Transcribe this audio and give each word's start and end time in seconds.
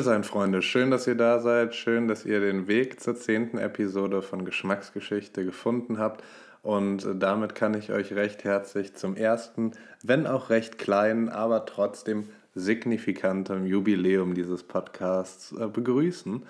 Wohlsein, 0.00 0.24
Freunde. 0.24 0.62
Schön, 0.62 0.90
dass 0.90 1.06
ihr 1.06 1.14
da 1.14 1.40
seid. 1.40 1.74
Schön, 1.74 2.08
dass 2.08 2.24
ihr 2.24 2.40
den 2.40 2.68
Weg 2.68 3.00
zur 3.00 3.16
zehnten 3.16 3.58
Episode 3.58 4.22
von 4.22 4.44
Geschmacksgeschichte 4.44 5.44
gefunden 5.44 5.98
habt. 5.98 6.24
Und 6.62 7.06
damit 7.16 7.54
kann 7.54 7.74
ich 7.74 7.92
euch 7.92 8.14
recht 8.14 8.44
herzlich 8.44 8.94
zum 8.94 9.14
ersten, 9.14 9.72
wenn 10.02 10.26
auch 10.26 10.48
recht 10.48 10.78
kleinen, 10.78 11.28
aber 11.28 11.66
trotzdem 11.66 12.28
signifikanten 12.60 13.66
Jubiläum 13.66 14.34
dieses 14.34 14.62
Podcasts 14.62 15.52
äh, 15.52 15.66
begrüßen. 15.66 16.44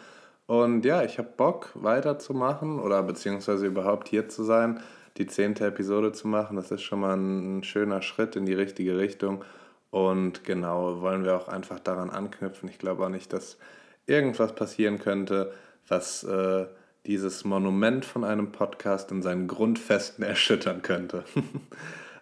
Und 0.47 0.85
ja, 0.85 1.05
ich 1.05 1.19
habe 1.19 1.29
Bock 1.37 1.71
weiterzumachen 1.75 2.81
oder 2.81 3.03
beziehungsweise 3.03 3.67
überhaupt 3.67 4.09
hier 4.09 4.29
zu 4.29 4.43
sein, 4.43 4.81
die 5.17 5.27
zehnte 5.27 5.67
Episode 5.67 6.13
zu 6.13 6.29
machen. 6.29 6.57
Das 6.57 6.71
ist 6.71 6.83
schon 6.83 7.01
mal 7.01 7.17
ein 7.17 7.63
schöner 7.63 8.03
Schritt 8.03 8.37
in 8.37 8.47
die 8.47 8.55
richtige 8.55 8.99
Richtung. 8.99 9.45
Und 9.91 10.45
genau, 10.45 11.01
wollen 11.01 11.25
wir 11.25 11.37
auch 11.37 11.49
einfach 11.49 11.81
daran 11.81 12.11
anknüpfen. 12.11 12.69
Ich 12.69 12.79
glaube 12.79 13.05
auch 13.05 13.09
nicht, 13.11 13.33
dass 13.33 13.59
irgendwas 14.07 14.55
passieren 14.55 14.99
könnte, 14.99 15.53
was 15.89 16.25
äh, 16.25 16.67
dieses 17.07 17.45
Monument 17.45 18.05
von 18.05 18.25
einem 18.25 18.53
Podcast 18.53 19.11
in 19.11 19.23
seinen 19.23 19.49
Grundfesten 19.49 20.25
erschüttern 20.25 20.83
könnte. 20.83 21.25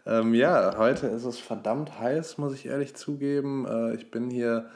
ähm, 0.09 0.35
ja, 0.35 0.77
heute 0.77 1.07
ist 1.09 1.25
es 1.25 1.39
verdammt 1.39 2.01
heiß, 2.01 2.39
muss 2.39 2.55
ich 2.55 2.67
ehrlich 2.67 2.97
zugeben. 2.97 3.67
Äh, 3.67 3.95
ich 3.95 4.11
bin 4.11 4.31
hier 4.31 4.71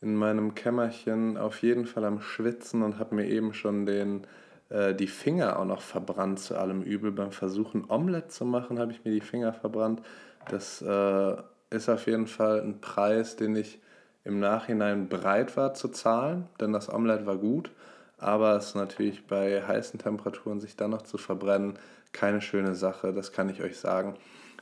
in 0.00 0.14
meinem 0.14 0.54
Kämmerchen 0.54 1.36
auf 1.36 1.62
jeden 1.62 1.86
Fall 1.86 2.04
am 2.04 2.20
Schwitzen 2.20 2.82
und 2.82 2.98
habe 2.98 3.16
mir 3.16 3.26
eben 3.26 3.52
schon 3.52 3.86
den, 3.86 4.26
äh, 4.68 4.94
die 4.94 5.08
Finger 5.08 5.58
auch 5.58 5.64
noch 5.64 5.80
verbrannt 5.80 6.38
zu 6.38 6.56
allem 6.56 6.82
Übel. 6.82 7.10
Beim 7.12 7.32
Versuchen, 7.32 7.84
Omelette 7.88 8.28
zu 8.28 8.44
machen, 8.44 8.78
habe 8.78 8.92
ich 8.92 9.04
mir 9.04 9.10
die 9.10 9.20
Finger 9.20 9.52
verbrannt. 9.52 10.02
Das 10.48 10.80
äh, 10.82 11.36
ist 11.70 11.88
auf 11.88 12.06
jeden 12.06 12.28
Fall 12.28 12.60
ein 12.60 12.80
Preis, 12.80 13.36
den 13.36 13.56
ich 13.56 13.80
im 14.24 14.38
Nachhinein 14.40 15.08
bereit 15.08 15.56
war 15.56 15.74
zu 15.74 15.88
zahlen, 15.88 16.48
denn 16.60 16.72
das 16.72 16.92
Omelette 16.92 17.26
war 17.26 17.36
gut, 17.36 17.70
aber 18.18 18.56
es 18.56 18.68
ist 18.68 18.74
natürlich 18.74 19.26
bei 19.26 19.62
heißen 19.62 20.00
Temperaturen 20.00 20.60
sich 20.60 20.76
dann 20.76 20.90
noch 20.90 21.02
zu 21.02 21.16
verbrennen 21.16 21.78
keine 22.16 22.40
schöne 22.40 22.74
Sache, 22.74 23.12
das 23.12 23.32
kann 23.32 23.48
ich 23.48 23.62
euch 23.62 23.78
sagen. 23.78 24.14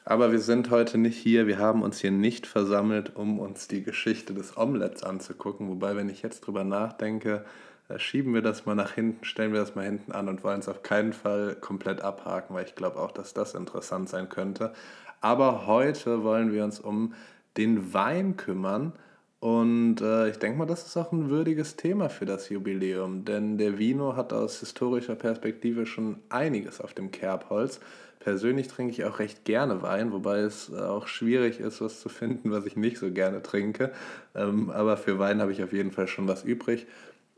Aber 0.06 0.32
wir 0.32 0.40
sind 0.40 0.70
heute 0.70 0.98
nicht 0.98 1.16
hier, 1.16 1.46
wir 1.46 1.58
haben 1.58 1.82
uns 1.82 1.98
hier 1.98 2.10
nicht 2.10 2.46
versammelt, 2.46 3.16
um 3.16 3.38
uns 3.38 3.68
die 3.68 3.82
Geschichte 3.82 4.34
des 4.34 4.56
Omelettes 4.56 5.02
anzugucken, 5.02 5.68
wobei 5.68 5.96
wenn 5.96 6.10
ich 6.10 6.20
jetzt 6.22 6.40
drüber 6.40 6.62
nachdenke, 6.62 7.44
äh, 7.88 7.98
schieben 7.98 8.34
wir 8.34 8.42
das 8.42 8.66
mal 8.66 8.74
nach 8.74 8.92
hinten, 8.92 9.24
stellen 9.24 9.52
wir 9.52 9.60
das 9.60 9.74
mal 9.74 9.86
hinten 9.86 10.12
an 10.12 10.28
und 10.28 10.44
wollen 10.44 10.60
es 10.60 10.68
auf 10.68 10.82
keinen 10.82 11.14
Fall 11.14 11.56
komplett 11.58 12.02
abhaken, 12.02 12.54
weil 12.54 12.66
ich 12.66 12.74
glaube 12.74 12.98
auch, 12.98 13.12
dass 13.12 13.32
das 13.32 13.54
interessant 13.54 14.10
sein 14.10 14.28
könnte. 14.28 14.74
Aber 15.22 15.66
heute 15.66 16.22
wollen 16.22 16.52
wir 16.52 16.64
uns 16.64 16.80
um 16.80 17.14
den 17.56 17.94
Wein 17.94 18.36
kümmern. 18.36 18.92
Und 19.40 20.00
äh, 20.00 20.28
ich 20.30 20.38
denke 20.38 20.58
mal, 20.58 20.66
das 20.66 20.86
ist 20.86 20.96
auch 20.96 21.12
ein 21.12 21.28
würdiges 21.30 21.76
Thema 21.76 22.08
für 22.08 22.24
das 22.26 22.48
Jubiläum, 22.48 23.24
denn 23.24 23.58
der 23.58 23.78
Vino 23.78 24.16
hat 24.16 24.32
aus 24.32 24.60
historischer 24.60 25.14
Perspektive 25.14 25.86
schon 25.86 26.16
einiges 26.30 26.80
auf 26.80 26.94
dem 26.94 27.10
Kerbholz. 27.10 27.80
Persönlich 28.24 28.68
trinke 28.68 28.90
ich 28.90 29.04
auch 29.04 29.18
recht 29.18 29.44
gerne 29.44 29.82
Wein, 29.82 30.10
wobei 30.10 30.38
es 30.38 30.72
auch 30.72 31.08
schwierig 31.08 31.60
ist, 31.60 31.82
was 31.82 32.00
zu 32.00 32.08
finden, 32.08 32.50
was 32.52 32.64
ich 32.64 32.74
nicht 32.74 32.96
so 32.96 33.10
gerne 33.10 33.42
trinke. 33.42 33.92
Ähm, 34.34 34.70
aber 34.70 34.96
für 34.96 35.18
Wein 35.18 35.42
habe 35.42 35.52
ich 35.52 35.62
auf 35.62 35.74
jeden 35.74 35.92
Fall 35.92 36.08
schon 36.08 36.26
was 36.26 36.42
übrig. 36.42 36.86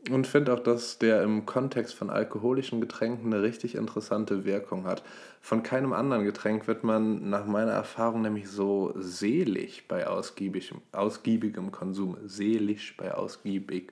Und 0.09 0.27
finde 0.27 0.53
auch, 0.53 0.61
dass 0.61 0.97
der 0.97 1.23
im 1.23 1.45
Kontext 1.45 1.93
von 1.93 2.09
alkoholischen 2.09 2.79
Getränken 2.79 3.33
eine 3.33 3.43
richtig 3.43 3.75
interessante 3.75 4.45
Wirkung 4.45 4.85
hat. 4.85 5.03
Von 5.41 5.61
keinem 5.61 5.91
anderen 5.91 6.23
Getränk 6.23 6.67
wird 6.67 6.85
man 6.85 7.29
nach 7.29 7.45
meiner 7.45 7.73
Erfahrung 7.73 8.21
nämlich 8.21 8.47
so 8.47 8.93
selig 8.95 9.89
bei 9.89 10.07
ausgiebigem, 10.07 10.79
ausgiebigem 10.93 11.73
Konsum. 11.73 12.15
Selig 12.25 12.95
bei 12.95 13.13
ausgiebig. 13.13 13.91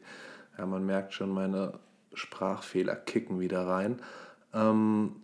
Ja, 0.58 0.66
man 0.66 0.86
merkt 0.86 1.14
schon, 1.14 1.32
meine 1.32 1.74
Sprachfehler 2.14 2.96
kicken 2.96 3.42
wieder 3.42 3.68
rein. 3.68 4.00
Ähm, 4.54 5.18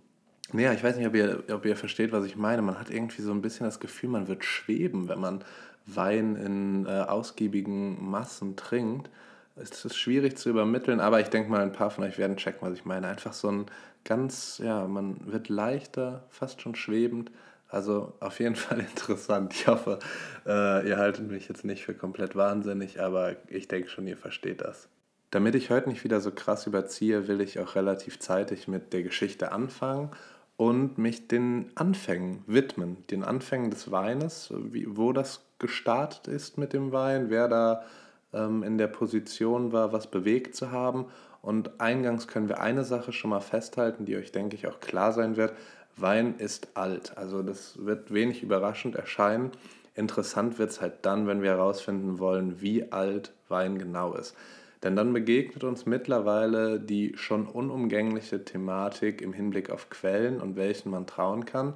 naja, 0.54 0.74
ich 0.74 0.84
weiß 0.84 0.98
nicht, 0.98 1.08
ob 1.08 1.16
ihr, 1.16 1.44
ob 1.52 1.66
ihr 1.66 1.76
versteht, 1.76 2.12
was 2.12 2.26
ich 2.26 2.36
meine. 2.36 2.62
Man 2.62 2.80
hat 2.80 2.90
irgendwie 2.90 3.22
so 3.22 3.32
ein 3.32 3.42
bisschen 3.42 3.66
das 3.66 3.80
Gefühl, 3.80 4.10
man 4.10 4.28
wird 4.28 4.44
schweben, 4.46 5.08
wenn 5.08 5.20
man 5.20 5.44
Wein 5.86 6.36
in 6.36 6.86
äh, 6.86 7.02
ausgiebigen 7.02 8.10
Massen 8.10 8.56
trinkt 8.56 9.10
es 9.56 9.86
ist 9.86 9.98
schwierig 9.98 10.38
zu 10.38 10.50
übermitteln, 10.50 11.00
aber 11.00 11.20
ich 11.20 11.30
denke 11.30 11.50
mal, 11.50 11.62
ein 11.62 11.72
paar 11.72 11.92
von 11.92 12.04
euch 12.04 12.18
werden 12.18 12.38
checken, 12.38 12.68
was 12.68 12.74
ich 12.74 12.86
meine. 12.86 13.08
Einfach 13.08 13.34
so 13.34 13.50
ein 13.50 13.66
ganz, 14.04 14.60
ja, 14.64 14.88
man 14.88 15.18
wird 15.32 15.50
leichter, 15.50 16.24
fast 16.30 16.62
schon 16.62 16.76
schwebend. 16.76 17.32
Also 17.68 18.14
auf 18.20 18.40
jeden 18.40 18.56
Fall 18.58 18.80
interessant. 18.80 19.54
Ich 19.54 19.68
hoffe, 19.68 20.00
äh, 20.46 20.88
ihr 20.88 20.98
haltet 20.98 21.30
mich 21.30 21.48
jetzt 21.48 21.66
nicht 21.66 21.86
für 21.86 21.94
komplett 21.94 22.36
wahnsinnig, 22.36 23.02
aber 23.02 23.36
ich 23.48 23.68
denke 23.68 23.90
schon, 23.90 24.08
ihr 24.08 24.18
versteht 24.18 24.62
das. 24.62 24.88
Damit 25.32 25.56
ich 25.56 25.70
heute 25.70 25.88
nicht 25.90 26.04
wieder 26.04 26.20
so 26.20 26.32
krass 26.32 26.68
überziehe, 26.68 27.28
will 27.30 27.40
ich 27.40 27.60
auch 27.60 27.76
relativ 27.76 28.20
zeitig 28.20 28.68
mit 28.68 28.92
der 28.92 29.04
Geschichte 29.04 29.54
anfangen 29.54 30.12
und 30.62 31.00
mich 31.00 31.28
den 31.28 31.72
Anfängen 31.74 32.44
widmen. 32.46 32.98
Den 33.10 33.24
Anfängen 33.24 33.72
des 33.72 33.90
Weines, 33.90 34.54
wie, 34.56 34.86
wo 34.96 35.12
das 35.12 35.44
gestartet 35.58 36.28
ist 36.28 36.60
mit 36.60 36.72
dem 36.72 36.92
Wein, 36.92 37.32
wer 37.32 37.48
da 37.48 37.84
ähm, 38.32 38.62
in 38.62 38.78
der 38.78 38.86
Position 38.86 39.72
war, 39.72 39.92
was 39.92 40.06
bewegt 40.06 40.56
zu 40.56 40.70
haben. 40.70 41.06
Und 41.42 41.82
eingangs 41.82 42.28
können 42.28 42.48
wir 42.48 42.62
eine 42.62 42.84
Sache 42.84 43.12
schon 43.12 43.32
mal 43.32 43.40
festhalten, 43.40 44.06
die 44.06 44.16
euch, 44.16 44.32
denke 44.32 44.56
ich, 44.56 44.68
auch 44.68 44.80
klar 44.80 45.14
sein 45.14 45.36
wird. 45.36 45.54
Wein 45.98 46.36
ist 46.38 46.68
alt. 46.76 47.18
Also 47.18 47.42
das 47.42 47.84
wird 47.84 48.14
wenig 48.14 48.44
überraschend 48.44 48.96
erscheinen. 48.96 49.50
Interessant 49.96 50.60
wird 50.60 50.70
es 50.70 50.80
halt 50.80 51.00
dann, 51.02 51.26
wenn 51.26 51.42
wir 51.42 51.50
herausfinden 51.50 52.20
wollen, 52.20 52.62
wie 52.62 52.92
alt 52.92 53.34
Wein 53.50 53.80
genau 53.80 54.14
ist. 54.14 54.36
Denn 54.84 54.96
dann 54.96 55.14
begegnet 55.14 55.64
uns 55.64 55.86
mittlerweile 55.86 56.80
die 56.80 57.14
schon 57.16 57.46
unumgängliche 57.46 58.44
Thematik 58.44 59.22
im 59.22 59.34
Hinblick 59.34 59.70
auf 59.70 59.90
Quellen 59.90 60.42
und 60.42 60.56
welchen 60.56 60.90
man 60.90 61.06
trauen 61.06 61.46
kann. 61.46 61.76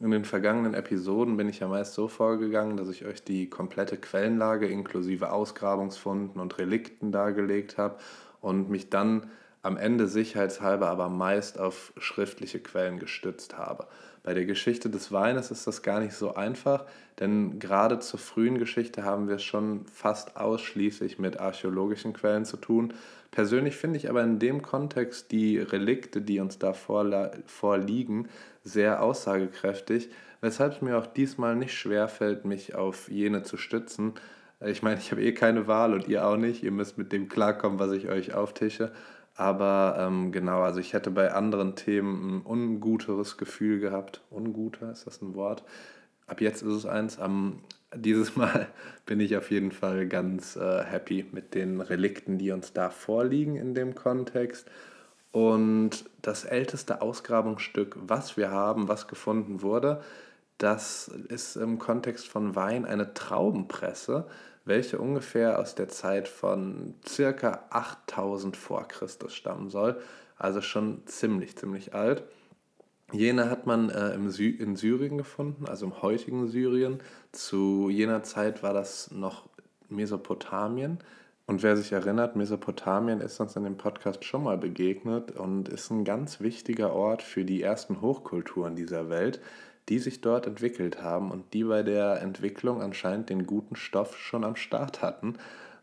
In 0.00 0.10
den 0.10 0.24
vergangenen 0.24 0.74
Episoden 0.74 1.36
bin 1.36 1.48
ich 1.48 1.60
ja 1.60 1.68
meist 1.68 1.94
so 1.94 2.08
vorgegangen, 2.08 2.76
dass 2.76 2.88
ich 2.88 3.04
euch 3.04 3.24
die 3.24 3.48
komplette 3.48 3.96
Quellenlage 3.96 4.66
inklusive 4.66 5.32
Ausgrabungsfunden 5.32 6.40
und 6.40 6.58
Relikten 6.58 7.10
dargelegt 7.10 7.78
habe 7.78 7.98
und 8.40 8.70
mich 8.70 8.90
dann 8.90 9.30
am 9.62 9.76
Ende 9.76 10.08
sicherheitshalber 10.08 10.88
aber 10.88 11.08
meist 11.08 11.58
auf 11.58 11.92
schriftliche 11.96 12.60
Quellen 12.60 12.98
gestützt 12.98 13.56
habe. 13.56 13.86
Bei 14.24 14.32
der 14.32 14.46
Geschichte 14.46 14.88
des 14.88 15.12
Weines 15.12 15.50
ist 15.50 15.66
das 15.66 15.82
gar 15.82 16.00
nicht 16.00 16.14
so 16.14 16.34
einfach, 16.34 16.86
denn 17.20 17.58
gerade 17.58 17.98
zur 17.98 18.18
frühen 18.18 18.56
Geschichte 18.56 19.04
haben 19.04 19.28
wir 19.28 19.36
es 19.36 19.44
schon 19.44 19.84
fast 19.84 20.38
ausschließlich 20.38 21.18
mit 21.18 21.38
archäologischen 21.38 22.14
Quellen 22.14 22.46
zu 22.46 22.56
tun. 22.56 22.94
Persönlich 23.30 23.76
finde 23.76 23.98
ich 23.98 24.08
aber 24.08 24.22
in 24.22 24.38
dem 24.38 24.62
Kontext 24.62 25.30
die 25.30 25.58
Relikte, 25.58 26.22
die 26.22 26.40
uns 26.40 26.58
da 26.58 26.72
vorliegen, 26.72 28.28
sehr 28.62 29.02
aussagekräftig, 29.02 30.08
weshalb 30.40 30.72
es 30.72 30.80
mir 30.80 30.96
auch 30.96 31.06
diesmal 31.06 31.54
nicht 31.54 31.74
schwerfällt, 31.74 32.46
mich 32.46 32.74
auf 32.74 33.10
jene 33.10 33.42
zu 33.42 33.58
stützen. 33.58 34.14
Ich 34.64 34.82
meine, 34.82 35.00
ich 35.00 35.10
habe 35.10 35.22
eh 35.22 35.32
keine 35.32 35.66
Wahl 35.66 35.92
und 35.92 36.08
ihr 36.08 36.26
auch 36.26 36.38
nicht. 36.38 36.62
Ihr 36.62 36.70
müsst 36.70 36.96
mit 36.96 37.12
dem 37.12 37.28
klarkommen, 37.28 37.78
was 37.78 37.92
ich 37.92 38.08
euch 38.08 38.32
auftische. 38.32 38.90
Aber 39.36 39.96
ähm, 39.98 40.30
genau, 40.30 40.62
also 40.62 40.78
ich 40.78 40.92
hätte 40.92 41.10
bei 41.10 41.32
anderen 41.32 41.74
Themen 41.74 42.36
ein 42.36 42.42
unguteres 42.42 43.36
Gefühl 43.36 43.80
gehabt. 43.80 44.22
Unguter, 44.30 44.92
ist 44.92 45.06
das 45.06 45.20
ein 45.22 45.34
Wort? 45.34 45.64
Ab 46.26 46.40
jetzt 46.40 46.62
ist 46.62 46.72
es 46.72 46.86
eins. 46.86 47.18
Ähm, 47.18 47.60
dieses 47.94 48.36
Mal 48.36 48.68
bin 49.06 49.20
ich 49.20 49.36
auf 49.36 49.50
jeden 49.50 49.72
Fall 49.72 50.06
ganz 50.06 50.56
äh, 50.56 50.84
happy 50.84 51.26
mit 51.32 51.54
den 51.54 51.80
Relikten, 51.80 52.38
die 52.38 52.52
uns 52.52 52.72
da 52.72 52.90
vorliegen 52.90 53.56
in 53.56 53.74
dem 53.74 53.94
Kontext. 53.94 54.68
Und 55.32 56.08
das 56.22 56.44
älteste 56.44 57.02
Ausgrabungsstück, 57.02 57.96
was 58.00 58.36
wir 58.36 58.52
haben, 58.52 58.86
was 58.86 59.08
gefunden 59.08 59.62
wurde, 59.62 60.00
das 60.58 61.08
ist 61.08 61.56
im 61.56 61.80
Kontext 61.80 62.28
von 62.28 62.54
Wein 62.54 62.84
eine 62.84 63.14
Traubenpresse, 63.14 64.28
welche 64.64 64.98
ungefähr 64.98 65.58
aus 65.58 65.74
der 65.74 65.88
Zeit 65.88 66.28
von 66.28 66.94
circa 67.06 67.64
8000 67.70 68.56
vor 68.56 68.88
Christus 68.88 69.34
stammen 69.34 69.68
soll. 69.68 70.00
Also 70.36 70.60
schon 70.60 71.02
ziemlich, 71.06 71.56
ziemlich 71.56 71.94
alt. 71.94 72.24
Jene 73.12 73.50
hat 73.50 73.66
man 73.66 73.90
äh, 73.90 74.14
im 74.14 74.30
Sy 74.30 74.48
in 74.48 74.76
Syrien 74.76 75.18
gefunden, 75.18 75.66
also 75.68 75.86
im 75.86 76.02
heutigen 76.02 76.48
Syrien. 76.48 77.00
Zu 77.32 77.88
jener 77.90 78.22
Zeit 78.22 78.62
war 78.62 78.72
das 78.72 79.10
noch 79.10 79.48
Mesopotamien. 79.88 80.98
Und 81.46 81.62
wer 81.62 81.76
sich 81.76 81.92
erinnert, 81.92 82.36
Mesopotamien 82.36 83.20
ist 83.20 83.38
uns 83.38 83.54
in 83.54 83.64
dem 83.64 83.76
Podcast 83.76 84.24
schon 84.24 84.44
mal 84.44 84.56
begegnet 84.56 85.32
und 85.32 85.68
ist 85.68 85.90
ein 85.90 86.04
ganz 86.04 86.40
wichtiger 86.40 86.94
Ort 86.94 87.22
für 87.22 87.44
die 87.44 87.62
ersten 87.62 88.00
Hochkulturen 88.00 88.74
dieser 88.74 89.10
Welt. 89.10 89.40
Die 89.88 89.98
sich 89.98 90.20
dort 90.20 90.46
entwickelt 90.46 91.02
haben 91.02 91.30
und 91.30 91.52
die 91.54 91.64
bei 91.64 91.82
der 91.82 92.22
Entwicklung 92.22 92.82
anscheinend 92.82 93.30
den 93.30 93.46
guten 93.46 93.76
Stoff 93.76 94.18
schon 94.18 94.44
am 94.44 94.56
Start 94.56 95.02
hatten. 95.02 95.36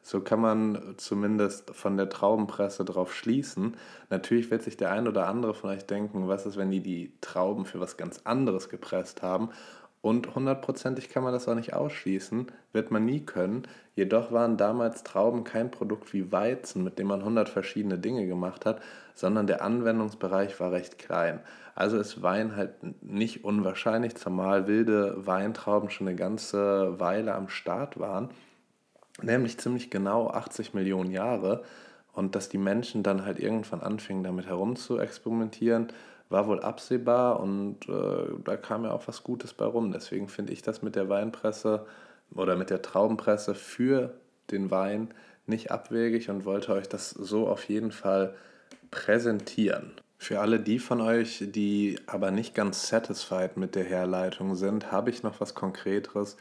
So 0.03 0.21
kann 0.21 0.41
man 0.41 0.95
zumindest 0.97 1.75
von 1.75 1.95
der 1.95 2.09
Traubenpresse 2.09 2.83
drauf 2.83 3.13
schließen. 3.13 3.77
Natürlich 4.09 4.49
wird 4.49 4.63
sich 4.63 4.75
der 4.75 4.91
ein 4.91 5.07
oder 5.07 5.27
andere 5.27 5.53
von 5.53 5.69
euch 5.69 5.85
denken, 5.85 6.27
was 6.27 6.47
ist, 6.47 6.57
wenn 6.57 6.71
die 6.71 6.79
die 6.79 7.13
Trauben 7.21 7.65
für 7.65 7.79
was 7.79 7.97
ganz 7.97 8.21
anderes 8.23 8.69
gepresst 8.69 9.21
haben 9.21 9.49
und 10.01 10.33
hundertprozentig 10.33 11.09
kann 11.09 11.23
man 11.23 11.31
das 11.31 11.47
auch 11.47 11.55
nicht 11.55 11.73
ausschließen, 11.73 12.47
wird 12.73 12.89
man 12.89 13.05
nie 13.05 13.23
können. 13.23 13.67
Jedoch 13.95 14.31
waren 14.31 14.57
damals 14.57 15.03
Trauben 15.03 15.43
kein 15.43 15.69
Produkt 15.69 16.11
wie 16.13 16.31
Weizen, 16.31 16.83
mit 16.83 16.97
dem 16.97 17.07
man 17.07 17.23
hundert 17.23 17.49
verschiedene 17.49 17.99
Dinge 17.99 18.25
gemacht 18.25 18.65
hat, 18.65 18.81
sondern 19.13 19.45
der 19.45 19.61
Anwendungsbereich 19.61 20.59
war 20.59 20.71
recht 20.71 20.97
klein. 20.97 21.39
Also 21.75 21.97
ist 21.99 22.23
Wein 22.23 22.55
halt 22.55 23.03
nicht 23.03 23.43
unwahrscheinlich, 23.43 24.15
zumal 24.15 24.67
wilde 24.67 25.25
Weintrauben 25.25 25.91
schon 25.91 26.07
eine 26.07 26.15
ganze 26.15 26.99
Weile 26.99 27.35
am 27.35 27.47
Start 27.47 27.99
waren, 27.99 28.29
nämlich 29.21 29.59
ziemlich 29.59 29.91
genau 29.91 30.29
80 30.29 30.73
Millionen 30.73 31.11
Jahre. 31.11 31.63
Und 32.13 32.35
dass 32.35 32.49
die 32.49 32.57
Menschen 32.57 33.03
dann 33.03 33.23
halt 33.23 33.39
irgendwann 33.39 33.79
anfingen, 33.79 34.23
damit 34.23 34.45
herum 34.45 34.75
zu 34.75 34.99
experimentieren, 34.99 35.87
war 36.31 36.47
wohl 36.47 36.61
absehbar 36.61 37.39
und 37.39 37.87
äh, 37.89 38.27
da 38.43 38.57
kam 38.57 38.85
ja 38.85 38.91
auch 38.91 39.07
was 39.07 39.23
Gutes 39.23 39.53
bei 39.53 39.65
rum. 39.65 39.91
Deswegen 39.91 40.27
finde 40.27 40.53
ich 40.53 40.61
das 40.61 40.81
mit 40.81 40.95
der 40.95 41.09
Weinpresse 41.09 41.85
oder 42.33 42.55
mit 42.55 42.69
der 42.69 42.81
Traubenpresse 42.81 43.55
für 43.55 44.13
den 44.51 44.71
Wein 44.71 45.13
nicht 45.45 45.71
abwegig 45.71 46.29
und 46.29 46.45
wollte 46.45 46.73
euch 46.73 46.87
das 46.87 47.09
so 47.09 47.47
auf 47.47 47.65
jeden 47.65 47.91
Fall 47.91 48.33
präsentieren. 48.91 49.91
Für 50.17 50.39
alle 50.39 50.59
die 50.59 50.79
von 50.79 51.01
euch, 51.01 51.43
die 51.47 51.99
aber 52.05 52.31
nicht 52.31 52.53
ganz 52.53 52.87
satisfied 52.87 53.57
mit 53.57 53.75
der 53.75 53.83
Herleitung 53.83 54.55
sind, 54.55 54.91
habe 54.91 55.09
ich 55.09 55.23
noch 55.23 55.41
was 55.41 55.55
Konkreteres. 55.55 56.37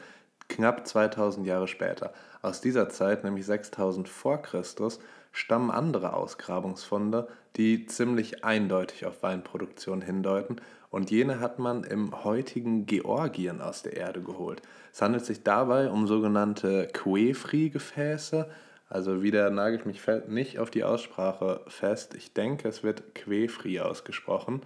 Knapp 0.47 0.85
2000 0.85 1.47
Jahre 1.47 1.67
später. 1.67 2.13
Aus 2.41 2.61
dieser 2.61 2.89
Zeit, 2.89 3.23
nämlich 3.23 3.45
6000 3.45 4.07
vor 4.07 4.41
Christus, 4.41 4.99
stammen 5.31 5.71
andere 5.71 6.13
Ausgrabungsfunde, 6.13 7.27
die 7.55 7.85
ziemlich 7.85 8.43
eindeutig 8.43 9.05
auf 9.05 9.23
Weinproduktion 9.23 10.01
hindeuten, 10.01 10.57
und 10.89 11.09
jene 11.09 11.39
hat 11.39 11.57
man 11.57 11.85
im 11.85 12.25
heutigen 12.25 12.85
Georgien 12.85 13.61
aus 13.61 13.81
der 13.81 13.95
Erde 13.95 14.21
geholt. 14.21 14.61
Es 14.91 15.01
handelt 15.01 15.25
sich 15.25 15.41
dabei 15.41 15.89
um 15.89 16.05
sogenannte 16.05 16.89
Quefri-Gefäße, 16.91 18.49
also 18.89 19.23
wieder 19.23 19.49
nagel 19.51 19.79
ich 19.79 19.85
mich 19.85 20.01
nicht 20.27 20.59
auf 20.59 20.69
die 20.69 20.83
Aussprache 20.83 21.61
fest. 21.67 22.13
Ich 22.13 22.33
denke, 22.33 22.67
es 22.67 22.83
wird 22.83 23.15
Quefri 23.15 23.79
ausgesprochen. 23.79 24.63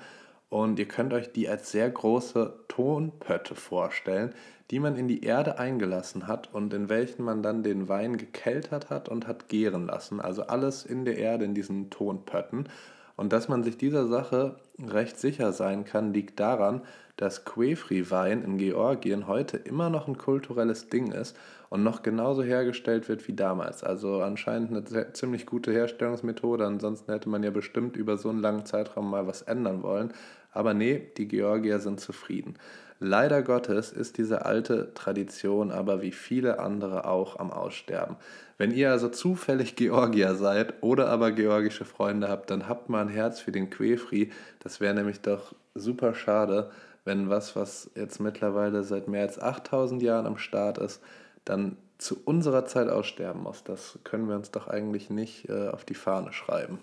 Und 0.49 0.79
ihr 0.79 0.87
könnt 0.87 1.13
euch 1.13 1.31
die 1.31 1.49
als 1.49 1.71
sehr 1.71 1.89
große 1.89 2.53
Tonpötte 2.67 3.55
vorstellen, 3.55 4.33
die 4.71 4.79
man 4.79 4.95
in 4.95 5.07
die 5.07 5.23
Erde 5.23 5.59
eingelassen 5.59 6.27
hat 6.27 6.53
und 6.53 6.73
in 6.73 6.89
welchen 6.89 7.23
man 7.23 7.43
dann 7.43 7.63
den 7.63 7.87
Wein 7.87 8.17
gekeltert 8.17 8.89
hat 8.89 9.09
und 9.09 9.27
hat 9.27 9.49
gären 9.49 9.87
lassen. 9.87 10.19
Also 10.19 10.43
alles 10.43 10.85
in 10.85 11.05
der 11.05 11.17
Erde 11.17 11.45
in 11.45 11.53
diesen 11.53 11.89
Tonpötten. 11.89 12.69
Und 13.15 13.31
dass 13.31 13.47
man 13.47 13.63
sich 13.63 13.77
dieser 13.77 14.07
Sache 14.07 14.55
recht 14.79 15.19
sicher 15.19 15.53
sein 15.53 15.85
kann, 15.85 16.13
liegt 16.13 16.39
daran, 16.39 16.81
dass 17.17 17.45
Quefri-Wein 17.45 18.43
in 18.43 18.57
Georgien 18.57 19.27
heute 19.27 19.57
immer 19.57 19.89
noch 19.89 20.07
ein 20.07 20.17
kulturelles 20.17 20.89
Ding 20.89 21.11
ist 21.11 21.37
und 21.75 21.83
noch 21.83 22.03
genauso 22.03 22.41
hergestellt 22.41 23.09
wird 23.09 23.27
wie 23.27 23.33
damals. 23.33 23.83
Also 23.83 24.21
anscheinend 24.21 24.71
eine 24.71 25.11
ziemlich 25.11 25.45
gute 25.45 25.71
Herstellungsmethode, 25.71 26.65
ansonsten 26.65 27.11
hätte 27.11 27.27
man 27.27 27.43
ja 27.43 27.51
bestimmt 27.51 27.97
über 27.97 28.17
so 28.17 28.29
einen 28.29 28.41
langen 28.41 28.65
Zeitraum 28.65 29.09
mal 29.09 29.27
was 29.27 29.41
ändern 29.41 29.83
wollen. 29.83 30.13
Aber 30.51 30.73
nee, 30.73 31.11
die 31.17 31.27
Georgier 31.27 31.79
sind 31.79 31.99
zufrieden. 31.99 32.55
Leider 33.01 33.41
Gottes 33.41 33.91
ist 33.91 34.17
diese 34.17 34.45
alte 34.45 34.93
Tradition 34.93 35.69
aber 35.69 36.01
wie 36.01 36.13
viele 36.13 36.59
andere 36.59 37.05
auch 37.05 37.39
am 37.39 37.51
Aussterben. 37.51 38.15
Wenn 38.57 38.71
ihr 38.71 38.91
also 38.91 39.09
zufällig 39.09 39.75
Georgier 39.75 40.35
seid 40.35 40.75
oder 40.81 41.09
aber 41.09 41.33
georgische 41.33 41.83
Freunde 41.83 42.29
habt, 42.29 42.51
dann 42.51 42.69
habt 42.69 42.87
mal 42.87 43.01
ein 43.01 43.09
Herz 43.09 43.41
für 43.41 43.51
den 43.51 43.69
Quefri. 43.69 44.31
Das 44.59 44.79
wäre 44.79 44.93
nämlich 44.93 45.19
doch 45.19 45.53
super 45.73 46.15
schade, 46.15 46.71
wenn 47.03 47.29
was, 47.29 47.57
was 47.57 47.91
jetzt 47.95 48.21
mittlerweile 48.21 48.83
seit 48.83 49.09
mehr 49.09 49.23
als 49.23 49.41
8000 49.41 50.01
Jahren 50.01 50.25
am 50.25 50.37
Start 50.37 50.77
ist, 50.77 51.01
dann 51.45 51.77
zu 51.97 52.17
unserer 52.25 52.65
Zeit 52.65 52.89
aussterben 52.89 53.43
muss. 53.43 53.63
Das 53.63 53.99
können 54.03 54.27
wir 54.27 54.35
uns 54.35 54.51
doch 54.51 54.67
eigentlich 54.67 55.09
nicht 55.09 55.47
äh, 55.49 55.69
auf 55.69 55.85
die 55.85 55.93
Fahne 55.93 56.33
schreiben. 56.33 56.79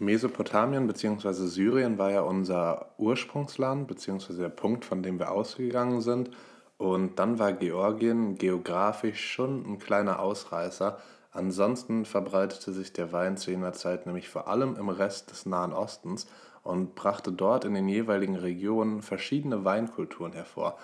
Mesopotamien 0.00 0.86
bzw. 0.86 1.32
Syrien 1.32 1.98
war 1.98 2.10
ja 2.10 2.20
unser 2.22 2.90
Ursprungsland 2.98 3.88
bzw. 3.88 4.34
der 4.34 4.48
Punkt, 4.48 4.84
von 4.84 5.02
dem 5.02 5.18
wir 5.18 5.30
ausgegangen 5.30 6.00
sind. 6.00 6.30
Und 6.76 7.18
dann 7.18 7.38
war 7.40 7.52
Georgien 7.52 8.36
geografisch 8.36 9.32
schon 9.32 9.64
ein 9.66 9.78
kleiner 9.78 10.20
Ausreißer. 10.20 10.98
Ansonsten 11.32 12.04
verbreitete 12.04 12.72
sich 12.72 12.92
der 12.92 13.12
Wein 13.12 13.36
zu 13.36 13.50
jener 13.50 13.72
Zeit 13.72 14.06
nämlich 14.06 14.28
vor 14.28 14.48
allem 14.48 14.76
im 14.76 14.88
Rest 14.88 15.30
des 15.30 15.46
Nahen 15.46 15.72
Ostens 15.72 16.26
und 16.62 16.94
brachte 16.94 17.32
dort 17.32 17.64
in 17.64 17.74
den 17.74 17.88
jeweiligen 17.88 18.36
Regionen 18.36 19.02
verschiedene 19.02 19.64
Weinkulturen 19.64 20.32
hervor. 20.32 20.78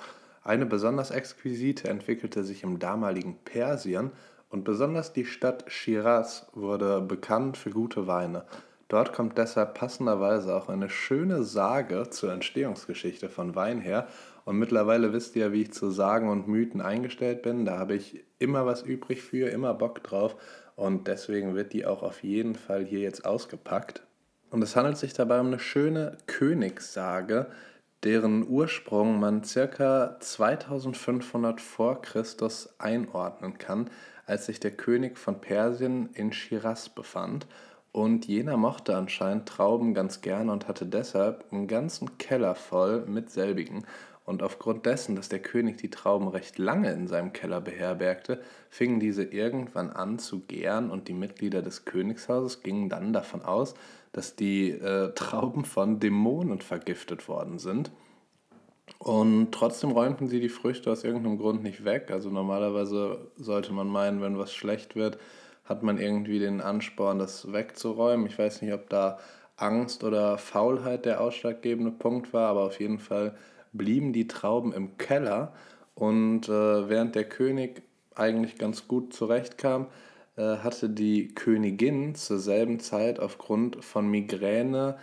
Eine 0.44 0.67
besonders 0.67 1.11
exquisite 1.11 1.88
entwickelte 1.88 2.44
sich 2.44 2.62
im 2.62 2.79
damaligen 2.79 3.38
Persien 3.44 4.12
und 4.50 4.62
besonders 4.62 5.14
die 5.14 5.25
Stadt 5.25 5.64
Shiraz 5.67 6.46
wurde 6.52 7.00
bekannt 7.00 7.56
für 7.56 7.70
gute 7.70 8.06
Weine. 8.06 8.44
Dort 8.88 9.14
kommt 9.14 9.38
deshalb 9.38 9.75
passenderweise 9.75 10.55
auch 10.55 10.69
eine 10.69 10.91
schöne 10.91 11.43
Sage 11.43 12.11
zur 12.11 12.32
Entstehungsgeschichte 12.32 13.31
von 13.31 13.56
Wein 13.56 13.81
her. 13.81 14.06
Und 14.44 14.58
mittlerweile 14.58 15.14
wisst 15.14 15.35
ihr, 15.37 15.52
wie 15.52 15.62
ich 15.62 15.73
zu 15.73 15.91
Sagen 15.91 16.29
und 16.29 16.47
Mythen 16.47 16.82
eingestellt 16.82 17.40
bin. 17.40 17.64
Da 17.64 17.79
habe 17.79 17.94
ich 17.94 18.23
immer 18.38 18.67
was 18.67 18.82
übrig 18.82 19.23
für, 19.23 19.49
immer 19.49 19.73
Bock 19.73 20.05
drauf. 20.05 20.37
Und 20.76 21.08
deswegen 21.08 21.55
wird 21.55 21.73
die 21.73 21.87
auch 21.87 22.02
auf 22.02 22.23
jeden 22.23 22.55
Fall 22.55 22.85
hier 22.85 23.00
jetzt 23.00 23.25
ausgepackt. 23.25 24.02
Und 24.50 24.62
es 24.62 24.76
handelt 24.76 24.99
sich 24.99 25.14
dabei 25.14 25.40
um 25.40 25.47
eine 25.47 25.58
schöne 25.58 26.19
Königssage, 26.26 27.47
deren 28.04 28.46
Ursprung 28.46 29.18
man 29.18 29.44
circa 29.44 30.16
2500 30.20 31.60
vor 31.60 32.02
Christus 32.02 32.74
einordnen 32.78 33.58
kann, 33.58 33.90
als 34.26 34.46
sich 34.46 34.60
der 34.60 34.72
König 34.72 35.18
von 35.18 35.40
Persien 35.40 36.10
in 36.14 36.32
Shiraz 36.32 36.88
befand 36.88 37.46
und 37.94 38.26
jener 38.26 38.56
mochte 38.56 38.96
anscheinend 38.96 39.48
Trauben 39.48 39.94
ganz 39.94 40.20
gerne 40.20 40.50
und 40.50 40.66
hatte 40.66 40.84
deshalb 40.84 41.44
einen 41.52 41.68
ganzen 41.68 42.18
Keller 42.18 42.56
voll 42.56 43.06
mit 43.06 43.30
selbigen. 43.30 43.84
Und 44.24 44.42
aufgrund 44.42 44.84
dessen, 44.84 45.14
dass 45.14 45.28
der 45.28 45.38
König 45.38 45.76
die 45.76 45.90
Trauben 45.90 46.26
recht 46.26 46.58
lange 46.58 46.90
in 46.90 47.06
seinem 47.06 47.32
Keller 47.32 47.60
beherbergte, 47.60 48.42
fingen 48.68 48.98
diese 48.98 49.22
irgendwann 49.22 49.90
an 49.90 50.18
zu 50.18 50.40
gären 50.40 50.90
und 50.90 51.06
die 51.06 51.12
Mitglieder 51.12 51.62
des 51.62 51.84
Königshauses 51.84 52.64
gingen 52.64 52.88
dann 52.88 53.12
davon 53.12 53.42
aus, 53.42 53.75
dass 54.14 54.37
die 54.37 54.71
äh, 54.71 55.12
Trauben 55.14 55.66
von 55.66 56.00
Dämonen 56.00 56.61
vergiftet 56.61 57.28
worden 57.28 57.59
sind. 57.59 57.92
Und 58.99 59.52
trotzdem 59.52 59.90
räumten 59.90 60.28
sie 60.28 60.40
die 60.40 60.49
Früchte 60.49 60.90
aus 60.90 61.04
irgendeinem 61.04 61.38
Grund 61.38 61.62
nicht 61.62 61.85
weg. 61.85 62.11
Also 62.11 62.30
normalerweise 62.30 63.30
sollte 63.37 63.73
man 63.73 63.88
meinen, 63.88 64.23
wenn 64.23 64.38
was 64.38 64.54
schlecht 64.54 64.94
wird, 64.94 65.18
hat 65.64 65.83
man 65.83 65.99
irgendwie 65.99 66.38
den 66.38 66.61
Ansporn, 66.61 67.18
das 67.18 67.52
wegzuräumen. 67.52 68.26
Ich 68.26 68.38
weiß 68.38 68.62
nicht, 68.62 68.73
ob 68.73 68.88
da 68.90 69.18
Angst 69.56 70.04
oder 70.04 70.38
Faulheit 70.38 71.04
der 71.04 71.21
ausschlaggebende 71.21 71.92
Punkt 71.92 72.33
war, 72.33 72.49
aber 72.49 72.64
auf 72.64 72.80
jeden 72.80 72.99
Fall 72.99 73.37
blieben 73.73 74.12
die 74.12 74.26
Trauben 74.26 74.73
im 74.73 74.97
Keller 74.99 75.52
und 75.94 76.49
äh, 76.49 76.88
während 76.88 77.14
der 77.14 77.25
König 77.25 77.83
eigentlich 78.14 78.59
ganz 78.59 78.88
gut 78.88 79.12
zurechtkam, 79.12 79.87
hatte 80.37 80.91
die 80.91 81.29
Königin 81.29 82.14
zur 82.14 82.38
selben 82.38 82.81
Zeit 82.81 83.21
aufgrund 83.21 83.85
von 83.85 84.09
Migräne 84.09 84.97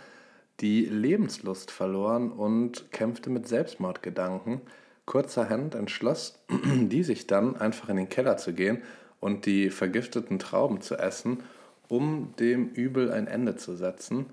die 0.60 0.84
Lebenslust 0.84 1.70
verloren 1.70 2.30
und 2.30 2.92
kämpfte 2.92 3.30
mit 3.30 3.48
Selbstmordgedanken. 3.48 4.60
Kurzerhand 5.06 5.74
entschloss 5.74 6.44
die 6.64 7.02
sich 7.02 7.26
dann 7.26 7.56
einfach 7.56 7.88
in 7.88 7.96
den 7.96 8.08
Keller 8.08 8.36
zu 8.36 8.52
gehen 8.52 8.82
und 9.20 9.46
die 9.46 9.70
vergifteten 9.70 10.38
Trauben 10.38 10.80
zu 10.80 10.96
essen, 10.96 11.42
um 11.88 12.34
dem 12.38 12.68
Übel 12.68 13.10
ein 13.10 13.26
Ende 13.26 13.56
zu 13.56 13.74
setzen. 13.74 14.26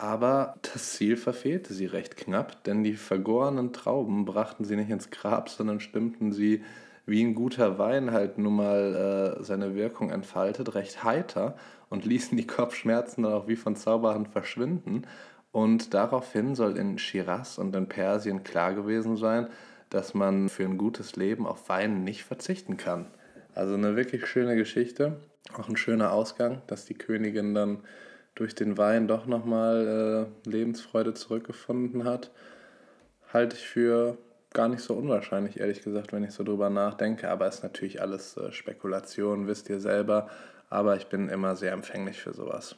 Aber 0.00 0.54
das 0.62 0.92
Ziel 0.92 1.16
verfehlte 1.16 1.74
sie 1.74 1.86
recht 1.86 2.16
knapp, 2.16 2.62
denn 2.62 2.84
die 2.84 2.94
vergorenen 2.94 3.72
Trauben 3.72 4.24
brachten 4.26 4.64
sie 4.64 4.76
nicht 4.76 4.90
ins 4.90 5.10
Grab, 5.10 5.48
sondern 5.48 5.80
stimmten 5.80 6.30
sie, 6.30 6.62
wie 7.04 7.24
ein 7.24 7.34
guter 7.34 7.80
Wein 7.80 8.12
halt 8.12 8.38
nun 8.38 8.54
mal 8.54 9.36
äh, 9.40 9.42
seine 9.42 9.74
Wirkung 9.74 10.10
entfaltet, 10.10 10.76
recht 10.76 11.02
heiter 11.02 11.56
und 11.88 12.04
ließen 12.04 12.38
die 12.38 12.46
Kopfschmerzen 12.46 13.24
dann 13.24 13.32
auch 13.32 13.48
wie 13.48 13.56
von 13.56 13.74
Zauberhand 13.74 14.28
verschwinden. 14.28 15.02
Und 15.50 15.94
daraufhin 15.94 16.54
soll 16.54 16.78
in 16.78 16.98
Shiraz 16.98 17.58
und 17.58 17.74
in 17.74 17.88
Persien 17.88 18.44
klar 18.44 18.74
gewesen 18.74 19.16
sein, 19.16 19.48
dass 19.90 20.14
man 20.14 20.48
für 20.48 20.62
ein 20.62 20.78
gutes 20.78 21.16
Leben 21.16 21.44
auf 21.44 21.68
Wein 21.68 22.04
nicht 22.04 22.22
verzichten 22.22 22.76
kann. 22.76 23.06
Also 23.52 23.74
eine 23.74 23.96
wirklich 23.96 24.28
schöne 24.28 24.54
Geschichte, 24.54 25.16
auch 25.58 25.68
ein 25.68 25.76
schöner 25.76 26.12
Ausgang, 26.12 26.62
dass 26.68 26.84
die 26.84 26.94
Königin 26.94 27.52
dann 27.52 27.80
durch 28.38 28.54
den 28.54 28.78
Wein 28.78 29.08
doch 29.08 29.26
nochmal 29.26 30.28
äh, 30.46 30.48
Lebensfreude 30.48 31.12
zurückgefunden 31.14 32.04
hat. 32.04 32.30
Halte 33.32 33.56
ich 33.56 33.66
für 33.66 34.16
gar 34.54 34.68
nicht 34.68 34.82
so 34.82 34.94
unwahrscheinlich, 34.94 35.58
ehrlich 35.58 35.82
gesagt, 35.82 36.12
wenn 36.12 36.22
ich 36.22 36.32
so 36.32 36.44
drüber 36.44 36.70
nachdenke. 36.70 37.28
Aber 37.30 37.48
ist 37.48 37.64
natürlich 37.64 38.00
alles 38.00 38.36
äh, 38.36 38.52
Spekulation, 38.52 39.48
wisst 39.48 39.68
ihr 39.68 39.80
selber. 39.80 40.28
Aber 40.70 40.96
ich 40.96 41.08
bin 41.08 41.28
immer 41.28 41.56
sehr 41.56 41.72
empfänglich 41.72 42.20
für 42.20 42.32
sowas. 42.32 42.76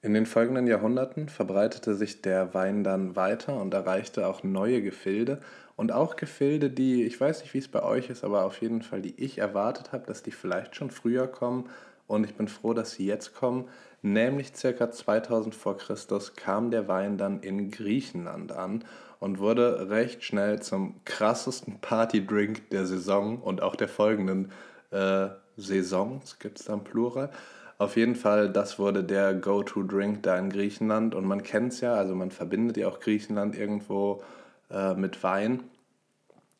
In 0.00 0.14
den 0.14 0.26
folgenden 0.26 0.66
Jahrhunderten 0.66 1.28
verbreitete 1.28 1.94
sich 1.94 2.22
der 2.22 2.54
Wein 2.54 2.84
dann 2.84 3.16
weiter 3.16 3.60
und 3.60 3.72
erreichte 3.74 4.26
auch 4.26 4.42
neue 4.42 4.82
Gefilde 4.82 5.40
und 5.76 5.92
auch 5.92 6.16
Gefilde, 6.16 6.70
die, 6.70 7.04
ich 7.04 7.20
weiß 7.20 7.40
nicht, 7.40 7.54
wie 7.54 7.58
es 7.58 7.68
bei 7.68 7.82
euch 7.82 8.10
ist, 8.10 8.22
aber 8.22 8.44
auf 8.44 8.60
jeden 8.60 8.82
Fall, 8.82 9.02
die 9.02 9.14
ich 9.22 9.38
erwartet 9.38 9.92
habe, 9.92 10.06
dass 10.06 10.22
die 10.22 10.30
vielleicht 10.30 10.76
schon 10.76 10.90
früher 10.90 11.26
kommen 11.26 11.68
und 12.06 12.24
ich 12.24 12.34
bin 12.34 12.48
froh, 12.48 12.74
dass 12.74 12.92
sie 12.92 13.06
jetzt 13.06 13.34
kommen. 13.34 13.68
Nämlich 14.02 14.54
circa 14.54 14.90
2000 14.90 15.54
vor 15.54 15.78
Christus 15.78 16.34
kam 16.34 16.70
der 16.70 16.88
Wein 16.88 17.16
dann 17.16 17.40
in 17.40 17.70
Griechenland 17.70 18.52
an 18.52 18.84
und 19.18 19.38
wurde 19.38 19.88
recht 19.88 20.22
schnell 20.22 20.60
zum 20.60 21.00
krassesten 21.06 21.80
Partydrink 21.80 22.68
der 22.68 22.84
Saison 22.84 23.38
und 23.38 23.62
auch 23.62 23.76
der 23.76 23.88
folgenden 23.88 24.52
äh, 24.90 25.28
Saisons, 25.56 26.38
gibt 26.38 26.60
es 26.60 26.66
da 26.66 26.74
im 26.74 26.84
Plural. 26.84 27.30
Auf 27.78 27.96
jeden 27.96 28.14
Fall, 28.14 28.50
das 28.50 28.78
wurde 28.78 29.02
der 29.02 29.34
Go-To-Drink 29.34 30.22
da 30.22 30.38
in 30.38 30.50
Griechenland 30.50 31.14
und 31.14 31.24
man 31.24 31.42
kennt 31.42 31.72
es 31.72 31.80
ja, 31.80 31.94
also 31.94 32.14
man 32.14 32.30
verbindet 32.30 32.76
ja 32.76 32.88
auch 32.88 33.00
Griechenland 33.00 33.56
irgendwo 33.56 34.22
äh, 34.70 34.94
mit 34.94 35.22
Wein. 35.22 35.62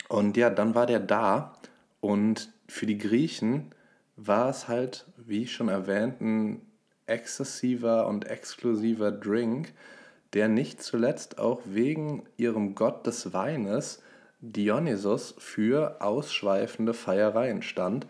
Und 0.08 0.36
ja, 0.36 0.50
dann 0.50 0.74
war 0.74 0.86
der 0.86 1.00
da 1.00 1.52
und 2.00 2.52
für 2.68 2.86
die 2.86 2.98
Griechen 2.98 3.73
war 4.16 4.48
es 4.48 4.68
halt, 4.68 5.06
wie 5.16 5.46
schon 5.46 5.68
erwähnt, 5.68 6.20
ein 6.20 6.62
exzessiver 7.06 8.06
und 8.06 8.26
exklusiver 8.26 9.10
Drink, 9.10 9.72
der 10.32 10.48
nicht 10.48 10.82
zuletzt 10.82 11.38
auch 11.38 11.60
wegen 11.64 12.24
ihrem 12.36 12.74
Gott 12.74 13.06
des 13.06 13.32
Weines 13.32 14.02
Dionysos 14.40 15.34
für 15.38 16.00
ausschweifende 16.00 16.92
Feiereien 16.92 17.62
stand 17.62 18.06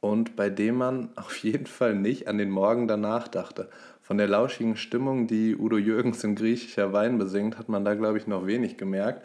und 0.00 0.36
bei 0.36 0.50
dem 0.50 0.76
man 0.76 1.10
auf 1.16 1.36
jeden 1.38 1.66
Fall 1.66 1.94
nicht 1.94 2.28
an 2.28 2.38
den 2.38 2.50
Morgen 2.50 2.88
danach 2.88 3.28
dachte. 3.28 3.68
Von 4.02 4.16
der 4.16 4.28
lauschigen 4.28 4.76
Stimmung, 4.76 5.26
die 5.26 5.54
Udo 5.56 5.76
Jürgens 5.76 6.24
in 6.24 6.34
griechischer 6.34 6.92
Wein 6.92 7.18
besingt, 7.18 7.58
hat 7.58 7.68
man 7.68 7.84
da, 7.84 7.94
glaube 7.94 8.16
ich, 8.16 8.26
noch 8.26 8.46
wenig 8.46 8.78
gemerkt. 8.78 9.22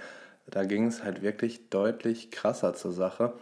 Da 0.50 0.66
ging 0.66 0.88
es 0.88 1.04
halt 1.04 1.22
wirklich 1.22 1.70
deutlich 1.70 2.32
krasser 2.32 2.74
zur 2.74 2.92
Sache. 2.92 3.34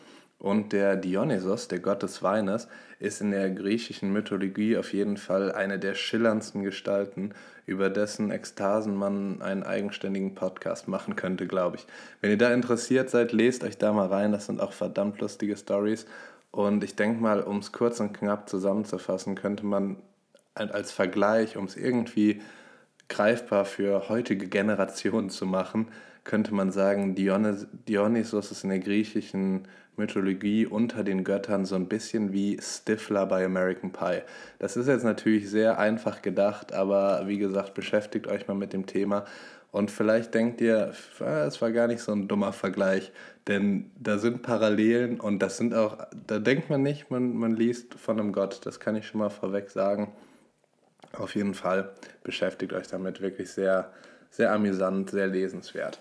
Und 0.41 0.73
der 0.73 0.95
Dionysos, 0.95 1.67
der 1.67 1.77
Gott 1.77 2.01
des 2.01 2.23
Weines, 2.23 2.67
ist 2.97 3.21
in 3.21 3.29
der 3.29 3.51
griechischen 3.51 4.11
Mythologie 4.11 4.75
auf 4.75 4.91
jeden 4.91 5.17
Fall 5.17 5.51
eine 5.51 5.77
der 5.77 5.93
schillerndsten 5.93 6.63
Gestalten, 6.63 7.35
über 7.67 7.91
dessen 7.91 8.31
Ekstasen 8.31 8.95
man 8.95 9.43
einen 9.43 9.61
eigenständigen 9.61 10.33
Podcast 10.33 10.87
machen 10.87 11.15
könnte, 11.15 11.45
glaube 11.45 11.75
ich. 11.75 11.85
Wenn 12.21 12.31
ihr 12.31 12.39
da 12.39 12.51
interessiert 12.51 13.11
seid, 13.11 13.33
lest 13.33 13.63
euch 13.63 13.77
da 13.77 13.93
mal 13.93 14.07
rein, 14.07 14.31
das 14.31 14.47
sind 14.47 14.61
auch 14.61 14.73
verdammt 14.73 15.21
lustige 15.21 15.55
Stories. 15.55 16.07
Und 16.49 16.83
ich 16.83 16.95
denke 16.95 17.21
mal, 17.21 17.41
um 17.41 17.59
es 17.59 17.71
kurz 17.71 17.99
und 17.99 18.11
knapp 18.11 18.49
zusammenzufassen, 18.49 19.35
könnte 19.35 19.63
man 19.63 19.97
als 20.55 20.91
Vergleich, 20.91 21.55
um 21.55 21.65
es 21.65 21.77
irgendwie 21.77 22.41
greifbar 23.09 23.65
für 23.65 24.09
heutige 24.09 24.47
Generationen 24.47 25.29
zu 25.29 25.45
machen, 25.45 25.87
könnte 26.23 26.53
man 26.53 26.71
sagen, 26.71 27.15
Dionysos 27.15 28.51
ist 28.51 28.63
in 28.63 28.69
der 28.69 28.79
griechischen 28.79 29.67
Mythologie 29.97 30.65
unter 30.65 31.03
den 31.03 31.23
Göttern 31.23 31.65
so 31.65 31.75
ein 31.75 31.87
bisschen 31.87 32.31
wie 32.31 32.59
Stifler 32.61 33.25
bei 33.25 33.43
American 33.45 33.91
Pie. 33.91 34.21
Das 34.59 34.77
ist 34.77 34.87
jetzt 34.87 35.03
natürlich 35.03 35.49
sehr 35.49 35.79
einfach 35.79 36.21
gedacht, 36.21 36.73
aber 36.73 37.23
wie 37.27 37.37
gesagt, 37.37 37.73
beschäftigt 37.73 38.27
euch 38.27 38.47
mal 38.47 38.53
mit 38.53 38.73
dem 38.73 38.85
Thema 38.85 39.25
und 39.71 39.89
vielleicht 39.89 40.33
denkt 40.33 40.59
ihr, 40.59 40.93
ah, 41.21 41.45
es 41.45 41.61
war 41.61 41.71
gar 41.71 41.87
nicht 41.87 42.01
so 42.01 42.11
ein 42.11 42.27
dummer 42.27 42.51
Vergleich, 42.51 43.11
denn 43.47 43.89
da 43.97 44.17
sind 44.17 44.41
Parallelen 44.41 45.19
und 45.19 45.39
das 45.39 45.57
sind 45.57 45.73
auch, 45.73 45.97
da 46.27 46.39
denkt 46.39 46.69
man 46.69 46.83
nicht, 46.83 47.09
man, 47.09 47.35
man 47.35 47.55
liest 47.55 47.93
von 47.95 48.19
einem 48.19 48.33
Gott, 48.33 48.61
das 48.65 48.79
kann 48.79 48.95
ich 48.95 49.07
schon 49.07 49.19
mal 49.19 49.29
vorweg 49.29 49.69
sagen. 49.69 50.11
Auf 51.13 51.35
jeden 51.35 51.53
Fall 51.53 51.91
beschäftigt 52.23 52.73
euch 52.73 52.87
damit 52.87 53.21
wirklich 53.21 53.51
sehr, 53.51 53.91
sehr 54.29 54.51
amüsant, 54.53 55.09
sehr 55.09 55.27
lesenswert. 55.27 55.99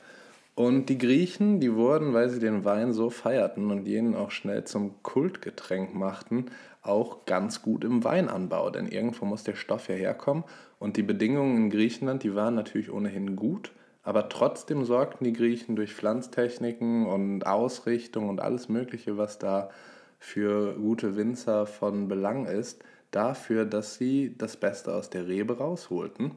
Und 0.55 0.87
die 0.87 0.99
Griechen, 0.99 1.59
die 1.59 1.75
wurden, 1.75 2.13
weil 2.13 2.29
sie 2.29 2.39
den 2.39 2.65
Wein 2.65 2.93
so 2.93 3.09
feierten 3.09 3.71
und 3.71 3.87
jenen 3.87 4.15
auch 4.15 4.31
schnell 4.31 4.65
zum 4.65 5.03
Kultgetränk 5.03 5.95
machten, 5.95 6.47
auch 6.83 7.25
ganz 7.25 7.63
gut 7.63 7.85
im 7.85 8.05
Weinanbau, 8.05 8.71
denn 8.71 8.87
irgendwo 8.87 9.25
muss 9.25 9.45
der 9.45 9.55
Stoff 9.55 9.89
ja 9.89 9.95
herkommen. 9.95 10.45
Und 10.79 10.97
die 10.97 11.03
Bedingungen 11.03 11.57
in 11.57 11.71
Griechenland, 11.71 12.23
die 12.23 12.35
waren 12.35 12.55
natürlich 12.55 12.93
ohnehin 12.93 13.37
gut, 13.37 13.73
aber 14.03 14.29
trotzdem 14.29 14.85
sorgten 14.85 15.25
die 15.25 15.33
Griechen 15.33 15.77
durch 15.77 15.95
Pflanztechniken 15.95 17.07
und 17.07 17.47
Ausrichtung 17.47 18.29
und 18.29 18.41
alles 18.41 18.69
Mögliche, 18.69 19.17
was 19.17 19.39
da 19.39 19.71
für 20.19 20.75
gute 20.75 21.17
Winzer 21.17 21.67
von 21.67 22.09
Belang 22.09 22.47
ist, 22.47 22.83
dafür, 23.11 23.65
dass 23.65 23.97
sie 23.97 24.35
das 24.37 24.57
Beste 24.57 24.95
aus 24.95 25.11
der 25.11 25.27
Rebe 25.27 25.59
rausholten. 25.59 26.33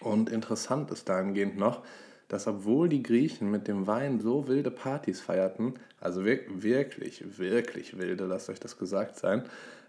Und 0.00 0.30
interessant 0.30 0.90
ist 0.90 1.08
dahingehend 1.08 1.56
noch, 1.56 1.82
dass 2.28 2.46
obwohl 2.46 2.88
die 2.88 3.02
Griechen 3.02 3.50
mit 3.50 3.68
dem 3.68 3.86
Wein 3.86 4.20
so 4.20 4.48
wilde 4.48 4.70
Partys 4.70 5.20
feierten, 5.20 5.74
also 6.00 6.24
wirklich, 6.24 7.38
wirklich 7.38 7.98
wilde, 7.98 8.24
lasst 8.24 8.50
euch 8.50 8.60
das 8.60 8.78
gesagt 8.78 9.16
sein, 9.16 9.44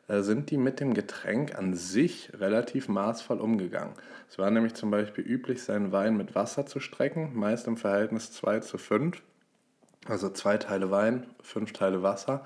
äh, 0.07 0.21
sind 0.21 0.51
die 0.51 0.57
mit 0.57 0.79
dem 0.79 0.93
Getränk 0.93 1.57
an 1.57 1.73
sich 1.73 2.31
relativ 2.37 2.87
maßvoll 2.87 3.39
umgegangen. 3.39 3.93
Es 4.29 4.37
war 4.37 4.51
nämlich 4.51 4.75
zum 4.75 4.91
Beispiel 4.91 5.23
üblich, 5.23 5.63
seinen 5.63 5.91
Wein 5.91 6.17
mit 6.17 6.35
Wasser 6.35 6.65
zu 6.65 6.79
strecken, 6.79 7.31
meist 7.33 7.67
im 7.67 7.77
Verhältnis 7.77 8.31
2 8.31 8.59
zu 8.59 8.77
5, 8.77 9.21
also 10.07 10.29
zwei 10.29 10.57
Teile 10.57 10.91
Wein, 10.91 11.25
fünf 11.41 11.73
Teile 11.73 12.03
Wasser. 12.03 12.45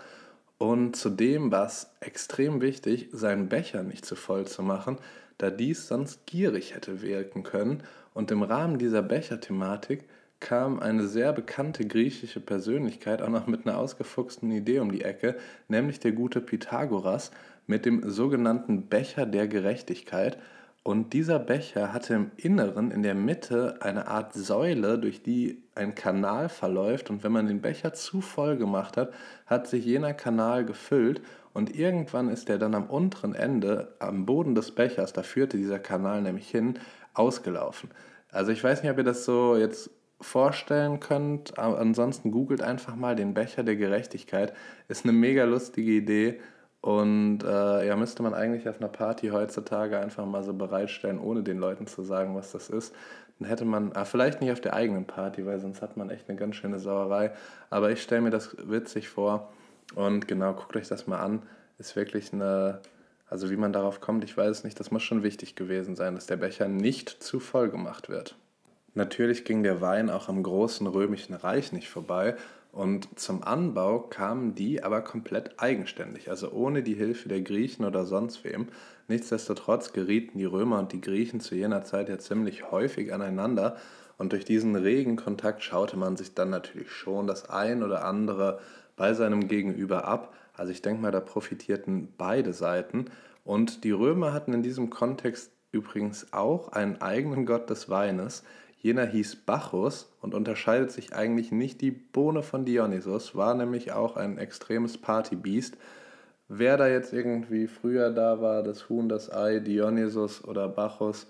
Und 0.60 0.98
zudem 0.98 1.52
war 1.52 1.66
es 1.66 1.90
extrem 2.02 2.62
wichtig, 2.62 3.08
seinen 3.14 3.48
Becher 3.48 3.82
nicht 3.82 4.06
zu 4.06 4.16
voll 4.16 4.46
zu 4.46 4.62
machen, 4.62 4.98
da 5.38 5.50
dies 5.50 5.88
sonst 5.88 6.26
gierig 6.26 6.76
hätte 6.76 7.02
wirken 7.02 7.44
können 7.44 7.82
und 8.14 8.30
im 8.30 8.44
Rahmen 8.44 8.78
dieser 8.78 9.02
Becherthematik 9.02 10.04
kam 10.42 10.82
eine 10.82 11.08
sehr 11.08 11.32
bekannte 11.32 11.86
griechische 11.86 12.42
Persönlichkeit 12.42 13.22
auch 13.22 13.30
noch 13.30 13.48
mit 13.48 13.66
einer 13.66 13.78
ausgefuchsten 13.78 14.52
Idee 14.52 14.80
um 14.80 14.92
die 14.92 15.04
Ecke, 15.04 15.38
nämlich 15.70 16.02
der 16.02 16.12
gute 16.12 16.42
Pythagoras 16.42 17.32
mit 17.66 17.86
dem 17.86 18.10
sogenannten 18.10 18.88
Becher 18.88 19.26
der 19.26 19.48
Gerechtigkeit. 19.48 20.38
Und 20.84 21.14
dieser 21.14 21.40
Becher 21.40 21.94
hatte 21.94 22.14
im 22.14 22.32
Inneren, 22.38 22.92
in 22.92 23.04
der 23.04 23.14
Mitte, 23.14 23.78
eine 23.82 24.08
Art 24.08 24.34
Säule, 24.34 24.98
durch 24.98 25.22
die 25.22 25.62
ein 25.76 25.94
Kanal 25.94 26.50
verläuft. 26.50 27.10
Und 27.10 27.24
wenn 27.24 27.32
man 27.32 27.48
den 27.48 27.62
Becher 27.62 27.94
zu 27.94 28.22
voll 28.22 28.58
gemacht 28.58 28.98
hat, 28.98 29.14
hat 29.46 29.68
sich 29.68 29.86
jener 29.86 30.14
Kanal 30.14 30.66
gefüllt. 30.66 31.22
Und 31.54 31.76
irgendwann 31.76 32.30
ist 32.30 32.50
er 32.50 32.58
dann 32.58 32.76
am 32.76 32.86
unteren 32.86 33.36
Ende, 33.36 33.96
am 34.00 34.26
Boden 34.26 34.56
des 34.56 34.72
Bechers, 34.72 35.14
da 35.14 35.24
führte 35.24 35.58
dieser 35.58 35.80
Kanal 35.80 36.22
nämlich 36.22 36.50
hin, 36.50 36.80
ausgelaufen. 37.14 37.90
Also 38.32 38.52
ich 38.52 38.64
weiß 38.64 38.82
nicht, 38.82 38.92
ob 38.92 38.98
ihr 38.98 39.04
das 39.04 39.26
so 39.26 39.58
jetzt 39.58 39.90
vorstellen 40.22 41.00
könnt. 41.00 41.58
Ansonsten 41.58 42.32
googelt 42.32 42.62
einfach 42.62 42.96
mal 42.96 43.16
den 43.16 43.34
Becher 43.34 43.64
der 43.64 43.76
Gerechtigkeit. 43.76 44.54
Ist 44.88 45.06
eine 45.06 45.14
mega 45.14 45.44
lustige 45.44 45.92
Idee. 45.92 46.40
Und 46.82 47.44
äh, 47.44 47.88
ja, 47.88 47.96
müsste 47.96 48.24
man 48.24 48.34
eigentlich 48.34 48.70
auf 48.70 48.80
einer 48.80 48.88
Party 48.88 49.30
heutzutage 49.30 50.00
einfach 50.00 50.26
mal 50.26 50.44
so 50.44 50.54
bereitstellen, 50.54 51.20
ohne 51.20 51.44
den 51.44 51.58
Leuten 51.58 51.88
zu 51.88 52.04
sagen, 52.04 52.36
was 52.36 52.52
das 52.52 52.70
ist. 52.70 52.96
Dann 53.38 53.50
hätte 53.50 53.66
man, 53.66 53.92
ah, 53.96 54.06
vielleicht 54.06 54.42
nicht 54.42 54.52
auf 54.52 54.62
der 54.62 54.74
eigenen 54.74 55.06
Party, 55.06 55.46
weil 55.46 55.60
sonst 55.60 55.82
hat 55.82 55.98
man 55.98 56.10
echt 56.10 56.30
eine 56.30 56.38
ganz 56.38 56.56
schöne 56.56 56.80
Sauerei. 56.80 57.32
Aber 57.70 57.92
ich 57.92 58.02
stelle 58.02 58.22
mir 58.22 58.30
das 58.30 58.56
witzig 58.58 59.10
vor. 59.10 59.52
Und 59.96 60.28
genau, 60.28 60.54
guckt 60.54 60.76
euch 60.78 60.88
das 60.88 61.08
mal 61.08 61.20
an. 61.20 61.42
Ist 61.80 61.96
wirklich 61.96 62.32
eine, 62.32 62.80
also 63.30 63.50
wie 63.50 63.58
man 63.58 63.74
darauf 63.74 64.00
kommt, 64.00 64.24
ich 64.24 64.36
weiß 64.36 64.50
es 64.50 64.64
nicht, 64.64 64.80
das 64.80 64.92
muss 64.92 65.04
schon 65.04 65.24
wichtig 65.24 65.56
gewesen 65.56 65.96
sein, 65.96 66.16
dass 66.16 66.28
der 66.28 66.38
Becher 66.38 66.68
nicht 66.68 67.10
zu 67.10 67.40
voll 67.40 67.70
gemacht 67.70 68.10
wird. 68.10 68.36
Natürlich 68.94 69.46
ging 69.46 69.64
der 69.64 69.82
Wein 69.82 70.10
auch 70.10 70.30
am 70.30 70.44
großen 70.44 70.88
römischen 70.88 71.34
Reich 71.36 71.72
nicht 71.72 71.90
vorbei 71.90 72.36
und 72.72 73.20
zum 73.20 73.44
Anbau 73.44 74.00
kamen 74.00 74.56
die 74.56 74.84
aber 74.84 75.02
komplett 75.02 75.60
eigenständig, 75.60 76.30
also 76.30 76.52
ohne 76.52 76.84
die 76.84 76.94
Hilfe 76.94 77.30
der 77.30 77.42
Griechen 77.42 77.86
oder 77.86 78.06
sonst 78.06 78.44
wem. 78.44 78.68
Nichtsdestotrotz 79.08 79.94
gerieten 79.94 80.38
die 80.38 80.46
Römer 80.46 80.80
und 80.80 80.94
die 80.94 81.02
Griechen 81.02 81.40
zu 81.40 81.56
jener 81.56 81.84
Zeit 81.84 82.10
ja 82.10 82.20
ziemlich 82.20 82.72
häufig 82.72 83.14
aneinander 83.14 83.78
und 84.20 84.34
durch 84.34 84.46
diesen 84.46 84.76
regen 84.76 85.16
Kontakt 85.16 85.64
schaute 85.64 85.98
man 85.98 86.18
sich 86.18 86.36
dann 86.36 86.50
natürlich 86.50 86.92
schon 86.92 87.26
das 87.26 87.50
ein 87.50 87.82
oder 87.82 88.04
andere 88.04 88.60
bei 88.98 89.14
seinem 89.14 89.48
Gegenüber 89.48 90.06
ab, 90.06 90.34
also 90.60 90.74
ich 90.74 90.82
denke 90.82 91.02
mal, 91.02 91.12
da 91.12 91.22
profitierten 91.22 92.14
beide 92.18 92.52
Seiten. 92.52 93.06
Und 93.46 93.86
die 93.86 93.92
Römer 93.92 94.34
hatten 94.34 94.52
in 94.52 94.62
diesem 94.62 94.90
Kontext 94.90 95.54
übrigens 95.72 96.34
auch 96.34 96.74
einen 96.74 97.02
eigenen 97.02 97.46
Gott 97.46 97.70
des 97.70 97.90
Weines. 97.90 98.44
Jener 98.82 99.06
hieß 99.06 99.36
Bacchus 99.46 100.10
und 100.22 100.34
unterscheidet 100.34 100.92
sich 100.92 101.14
eigentlich 101.14 101.52
nicht 101.52 101.82
die 101.82 101.92
Bohne 101.92 102.44
von 102.44 102.64
Dionysos, 102.64 103.36
war 103.36 103.54
nämlich 103.54 103.92
auch 103.92 104.16
ein 104.16 104.38
extremes 104.38 104.98
Partybiest. 104.98 105.76
Wer 106.48 106.78
da 106.78 106.88
jetzt 106.88 107.12
irgendwie 107.12 107.68
früher 107.68 108.10
da 108.10 108.42
war, 108.42 108.64
das 108.64 108.88
Huhn, 108.88 109.10
das 109.10 109.32
Ei, 109.32 109.60
Dionysos 109.60 110.46
oder 110.46 110.70
Bacchus, 110.70 111.28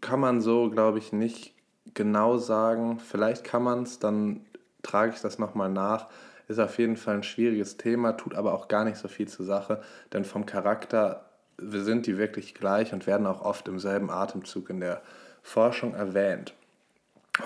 kann 0.00 0.20
man 0.20 0.40
so, 0.40 0.68
glaube 0.68 0.98
ich, 0.98 1.12
nicht 1.12 1.54
genau 1.94 2.38
sagen. 2.38 2.98
Vielleicht 2.98 3.44
kann 3.44 3.62
man 3.62 3.84
es, 3.84 4.00
dann 4.00 4.44
trage 4.82 5.12
ich 5.14 5.20
das 5.20 5.38
nochmal 5.38 5.70
nach. 5.70 6.08
Ist 6.48 6.58
auf 6.58 6.78
jeden 6.78 6.96
Fall 6.96 7.16
ein 7.16 7.22
schwieriges 7.22 7.76
Thema, 7.76 8.12
tut 8.12 8.34
aber 8.34 8.52
auch 8.52 8.68
gar 8.68 8.84
nicht 8.84 8.96
so 8.96 9.06
viel 9.06 9.28
zur 9.28 9.46
Sache, 9.46 9.80
denn 10.12 10.24
vom 10.24 10.44
Charakter 10.44 11.26
sind 11.58 12.06
die 12.06 12.18
wirklich 12.18 12.54
gleich 12.54 12.92
und 12.92 13.06
werden 13.06 13.26
auch 13.26 13.42
oft 13.42 13.68
im 13.68 13.78
selben 13.78 14.10
Atemzug 14.10 14.70
in 14.70 14.80
der 14.80 15.02
Forschung 15.48 15.94
erwähnt. 15.94 16.52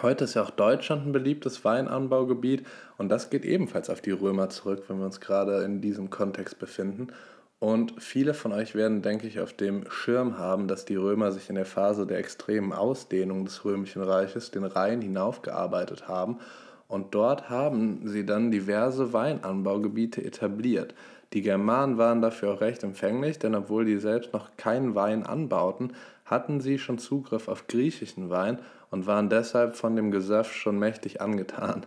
Heute 0.02 0.24
ist 0.24 0.34
ja 0.34 0.42
auch 0.42 0.50
Deutschland 0.50 1.06
ein 1.06 1.12
beliebtes 1.12 1.64
Weinanbaugebiet 1.64 2.66
und 2.98 3.10
das 3.10 3.30
geht 3.30 3.44
ebenfalls 3.44 3.90
auf 3.90 4.00
die 4.00 4.10
Römer 4.10 4.48
zurück, 4.48 4.82
wenn 4.88 4.98
wir 4.98 5.06
uns 5.06 5.20
gerade 5.20 5.62
in 5.62 5.80
diesem 5.80 6.10
Kontext 6.10 6.58
befinden. 6.58 7.08
Und 7.60 7.94
viele 8.02 8.34
von 8.34 8.52
euch 8.52 8.74
werden, 8.74 9.02
denke 9.02 9.28
ich, 9.28 9.38
auf 9.38 9.52
dem 9.52 9.88
Schirm 9.88 10.36
haben, 10.36 10.66
dass 10.66 10.84
die 10.84 10.96
Römer 10.96 11.30
sich 11.30 11.48
in 11.48 11.54
der 11.54 11.64
Phase 11.64 12.04
der 12.04 12.18
extremen 12.18 12.72
Ausdehnung 12.72 13.44
des 13.44 13.64
römischen 13.64 14.02
Reiches 14.02 14.50
den 14.50 14.64
Rhein 14.64 15.00
hinaufgearbeitet 15.00 16.08
haben. 16.08 16.38
Und 16.88 17.14
dort 17.14 17.50
haben 17.50 18.00
sie 18.04 18.26
dann 18.26 18.50
diverse 18.50 19.12
Weinanbaugebiete 19.12 20.24
etabliert. 20.24 20.92
Die 21.32 21.40
Germanen 21.42 21.96
waren 21.96 22.20
dafür 22.20 22.52
auch 22.52 22.60
recht 22.60 22.82
empfänglich, 22.82 23.38
denn 23.38 23.54
obwohl 23.54 23.84
die 23.84 23.96
selbst 23.96 24.32
noch 24.32 24.56
keinen 24.56 24.94
Wein 24.94 25.24
anbauten, 25.24 25.92
hatten 26.24 26.60
sie 26.60 26.78
schon 26.78 26.98
Zugriff 26.98 27.48
auf 27.48 27.66
griechischen 27.66 28.30
Wein 28.30 28.58
und 28.90 29.06
waren 29.06 29.28
deshalb 29.28 29.74
von 29.74 29.96
dem 29.96 30.10
Gesöff 30.10 30.52
schon 30.52 30.78
mächtig 30.78 31.20
angetan. 31.20 31.86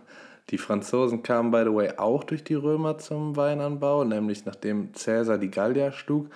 Die 0.50 0.58
Franzosen 0.58 1.22
kamen, 1.22 1.50
by 1.50 1.62
the 1.64 1.74
way, 1.74 1.92
auch 1.96 2.22
durch 2.22 2.44
die 2.44 2.54
Römer 2.54 2.98
zum 2.98 3.36
Weinanbau, 3.36 4.04
nämlich 4.04 4.44
nachdem 4.44 4.94
Cäsar 4.94 5.38
die 5.38 5.50
Gallier 5.50 5.90
schlug. 5.90 6.28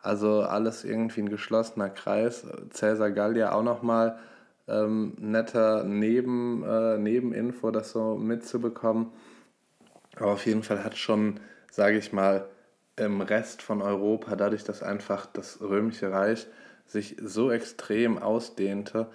Also 0.00 0.42
alles 0.42 0.84
irgendwie 0.84 1.22
ein 1.22 1.28
geschlossener 1.28 1.90
Kreis. 1.90 2.46
Cäsar 2.70 3.10
Gallier 3.10 3.54
auch 3.54 3.62
nochmal 3.62 4.18
ähm, 4.68 5.14
netter 5.18 5.84
Neben, 5.84 6.62
äh, 6.62 6.98
Nebeninfo, 6.98 7.70
das 7.70 7.90
so 7.90 8.16
mitzubekommen. 8.16 9.08
Aber 10.16 10.32
auf 10.32 10.46
jeden 10.46 10.62
Fall 10.62 10.82
hat 10.82 10.96
schon, 10.96 11.40
sage 11.70 11.98
ich 11.98 12.12
mal, 12.12 12.46
im 12.96 13.20
Rest 13.20 13.62
von 13.62 13.82
Europa, 13.82 14.34
dadurch, 14.34 14.64
dass 14.64 14.82
einfach 14.82 15.26
das 15.26 15.60
Römische 15.60 16.10
Reich 16.10 16.46
sich 16.88 17.16
so 17.22 17.52
extrem 17.52 18.18
ausdehnte, 18.18 19.06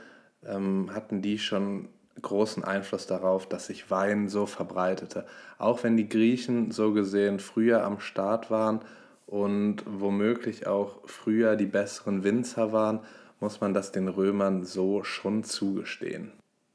ähm, 0.45 0.91
hatten 0.93 1.21
die 1.21 1.39
schon 1.39 1.89
großen 2.21 2.63
Einfluss 2.63 3.07
darauf, 3.07 3.49
dass 3.49 3.67
sich 3.67 3.89
Wein 3.91 4.29
so 4.29 4.45
verbreitete. 4.45 5.25
Auch 5.57 5.83
wenn 5.83 5.97
die 5.97 6.07
Griechen 6.07 6.71
so 6.71 6.93
gesehen 6.93 7.39
früher 7.39 7.83
am 7.83 7.99
Start 7.99 8.51
waren 8.51 8.81
und 9.25 9.83
womöglich 9.87 10.67
auch 10.67 10.99
früher 11.05 11.55
die 11.55 11.65
besseren 11.65 12.23
Winzer 12.23 12.71
waren, 12.71 12.99
muss 13.39 13.59
man 13.59 13.73
das 13.73 13.91
den 13.91 14.07
Römern 14.07 14.63
so 14.63 15.03
schon 15.03 15.43
zugestehen. 15.43 16.31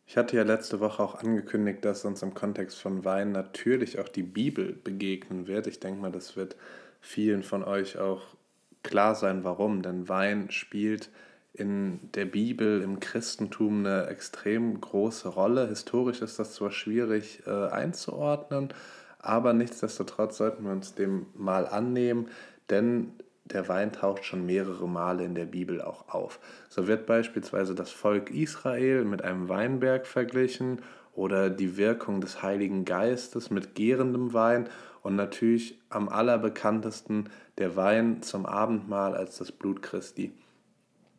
Ich 0.07 0.17
hatte 0.17 0.37
ja 0.37 0.43
letzte 0.43 0.81
Woche 0.81 1.03
auch 1.03 1.17
angekündigt, 1.17 1.85
dass 1.85 2.05
uns 2.05 2.23
im 2.23 2.35
Kontext 2.35 2.81
von 2.81 3.05
Wein 3.05 3.31
natürlich 3.31 3.99
auch 3.99 4.09
die 4.09 4.23
Bibel 4.23 4.73
begegnen 4.73 5.47
wird. 5.47 5.67
Ich 5.67 5.81
denke 5.81 6.01
mal, 6.01 6.11
das 6.11 6.37
wird 6.37 6.57
vielen 7.01 7.43
von 7.43 7.63
euch 7.63 7.99
auch 7.99 8.23
klar 8.89 9.15
sein, 9.15 9.45
warum. 9.45 9.83
Denn 9.83 10.09
Wein 10.09 10.51
spielt 10.51 11.11
in 11.53 12.01
der 12.15 12.25
Bibel, 12.25 12.83
im 12.83 13.01
Christentum 13.01 13.87
eine 13.87 14.07
extrem 14.07 14.81
große 14.81 15.29
Rolle. 15.29 15.69
Historisch 15.69 16.23
ist 16.23 16.39
das 16.39 16.55
zwar 16.55 16.71
schwierig 16.71 17.43
äh, 17.47 17.51
einzuordnen, 17.51 18.73
aber 19.19 19.53
nichtsdestotrotz 19.53 20.39
sollten 20.39 20.65
wir 20.65 20.73
uns 20.73 20.95
dem 20.95 21.27
mal 21.35 21.67
annehmen, 21.67 22.29
denn 22.71 23.13
der 23.45 23.69
Wein 23.69 23.93
taucht 23.93 24.25
schon 24.25 24.47
mehrere 24.47 24.89
Male 24.89 25.25
in 25.25 25.35
der 25.35 25.47
Bibel 25.47 25.81
auch 25.81 26.09
auf. 26.09 26.39
So 26.69 26.87
wird 26.87 27.07
beispielsweise 27.07 27.75
das 27.75 27.91
Volk 27.91 28.31
Israel 28.31 29.05
mit 29.05 29.23
einem 29.23 29.49
Weinberg 29.49 30.07
verglichen 30.07 30.83
oder 31.15 31.51
die 31.51 31.77
Wirkung 31.77 32.21
des 32.21 32.43
Heiligen 32.43 32.85
Geistes 32.85 33.51
mit 33.51 33.75
gärendem 33.75 34.33
Wein 34.35 34.69
und 35.03 35.17
natürlich 35.17 35.79
am 35.89 36.09
allerbekanntesten 36.09 37.29
der 37.59 37.77
Wein 37.77 38.23
zum 38.23 38.47
Abendmahl 38.47 39.15
als 39.15 39.39
das 39.39 39.53
Blut 39.53 39.83
Christi. 39.83 40.33